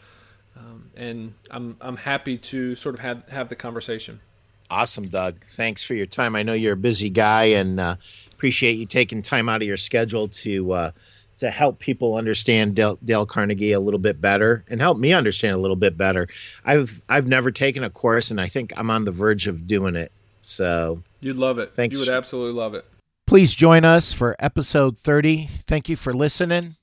Um, 0.55 0.91
and 0.95 1.33
I'm 1.49 1.75
I'm 1.81 1.97
happy 1.97 2.37
to 2.37 2.73
sort 2.75 2.95
of 2.95 3.01
have 3.01 3.27
have 3.27 3.49
the 3.49 3.55
conversation. 3.57 4.21
Awesome, 4.71 5.09
Doug. 5.09 5.43
Thanks 5.45 5.83
for 5.83 5.95
your 5.95 6.05
time. 6.05 6.33
I 6.33 6.43
know 6.43 6.53
you're 6.53 6.73
a 6.73 6.77
busy 6.77 7.09
guy, 7.09 7.43
and 7.43 7.77
uh, 7.77 7.97
appreciate 8.31 8.77
you 8.77 8.85
taking 8.85 9.21
time 9.21 9.49
out 9.49 9.61
of 9.61 9.67
your 9.67 9.75
schedule 9.75 10.29
to 10.29 10.71
uh, 10.71 10.91
to 11.39 11.51
help 11.51 11.79
people 11.79 12.15
understand 12.15 12.75
Dale, 12.75 12.97
Dale, 13.03 13.25
Carnegie 13.25 13.73
a 13.73 13.81
little 13.81 13.99
bit 13.99 14.21
better, 14.21 14.63
and 14.69 14.79
help 14.79 14.97
me 14.97 15.11
understand 15.11 15.53
a 15.53 15.57
little 15.57 15.75
bit 15.75 15.97
better. 15.97 16.29
I've 16.63 17.01
I've 17.09 17.27
never 17.27 17.51
taken 17.51 17.83
a 17.83 17.89
course, 17.89 18.31
and 18.31 18.39
I 18.39 18.47
think 18.47 18.71
I'm 18.77 18.89
on 18.89 19.03
the 19.03 19.11
verge 19.11 19.45
of 19.45 19.67
doing 19.67 19.97
it. 19.97 20.13
So 20.39 21.03
you'd 21.19 21.35
love 21.35 21.59
it. 21.59 21.75
Thanks. 21.75 21.97
You 21.97 22.05
would 22.05 22.15
absolutely 22.15 22.53
love 22.53 22.73
it. 22.73 22.85
Please 23.27 23.53
join 23.53 23.83
us 23.83 24.13
for 24.13 24.37
episode 24.39 24.97
30. 24.97 25.47
Thank 25.67 25.89
you 25.89 25.97
for 25.97 26.13
listening. 26.13 26.75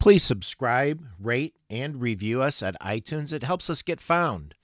Please 0.00 0.22
subscribe, 0.22 1.04
rate, 1.20 1.54
and 1.68 2.00
review 2.00 2.40
us 2.40 2.62
at 2.62 2.80
iTunes. 2.80 3.34
It 3.34 3.42
helps 3.42 3.68
us 3.68 3.82
get 3.82 4.00
found. 4.00 4.54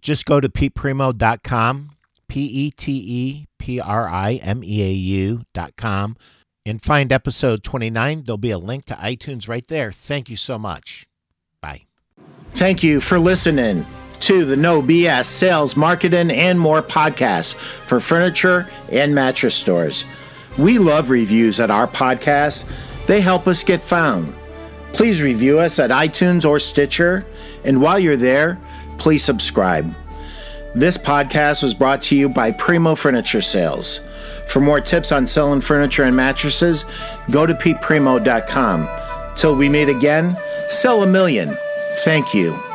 Just 0.00 0.26
go 0.26 0.40
to 0.40 0.48
peteprimeau.com 0.48 1.95
P 2.36 2.42
E 2.42 2.70
T 2.70 2.92
E 2.92 3.46
P 3.58 3.80
R 3.80 4.06
I 4.06 4.34
M 4.34 4.62
E 4.62 4.82
A 4.82 4.90
U 4.90 5.40
dot 5.54 5.74
com, 5.78 6.18
and 6.66 6.82
find 6.82 7.10
episode 7.10 7.62
29. 7.62 8.24
There'll 8.24 8.36
be 8.36 8.50
a 8.50 8.58
link 8.58 8.84
to 8.86 8.94
iTunes 8.94 9.48
right 9.48 9.66
there. 9.66 9.90
Thank 9.90 10.28
you 10.28 10.36
so 10.36 10.58
much. 10.58 11.06
Bye. 11.62 11.86
Thank 12.50 12.82
you 12.82 13.00
for 13.00 13.18
listening 13.18 13.86
to 14.20 14.44
the 14.44 14.54
No 14.54 14.82
BS 14.82 15.24
Sales, 15.24 15.78
Marketing, 15.78 16.30
and 16.30 16.60
More 16.60 16.82
podcast 16.82 17.54
for 17.54 18.00
furniture 18.00 18.68
and 18.92 19.14
mattress 19.14 19.54
stores. 19.54 20.04
We 20.58 20.76
love 20.76 21.08
reviews 21.08 21.58
at 21.58 21.70
our 21.70 21.86
podcast, 21.86 22.66
they 23.06 23.22
help 23.22 23.46
us 23.46 23.64
get 23.64 23.82
found. 23.82 24.34
Please 24.92 25.22
review 25.22 25.58
us 25.58 25.78
at 25.78 25.88
iTunes 25.88 26.46
or 26.46 26.58
Stitcher, 26.58 27.24
and 27.64 27.80
while 27.80 27.98
you're 27.98 28.14
there, 28.14 28.60
please 28.98 29.24
subscribe. 29.24 29.94
This 30.76 30.98
podcast 30.98 31.62
was 31.62 31.72
brought 31.72 32.02
to 32.02 32.14
you 32.14 32.28
by 32.28 32.52
Primeau 32.52 32.96
Furniture 32.96 33.40
Sales. 33.40 34.02
For 34.46 34.60
more 34.60 34.78
tips 34.78 35.10
on 35.10 35.26
selling 35.26 35.62
furniture 35.62 36.02
and 36.02 36.14
mattresses, 36.14 36.84
go 37.30 37.46
to 37.46 37.54
peteprimeau.com. 37.54 39.34
Till 39.36 39.56
we 39.56 39.70
meet 39.70 39.88
again, 39.88 40.36
sell 40.68 41.02
a 41.02 41.06
million. 41.06 41.56
Thank 42.04 42.34
you. 42.34 42.65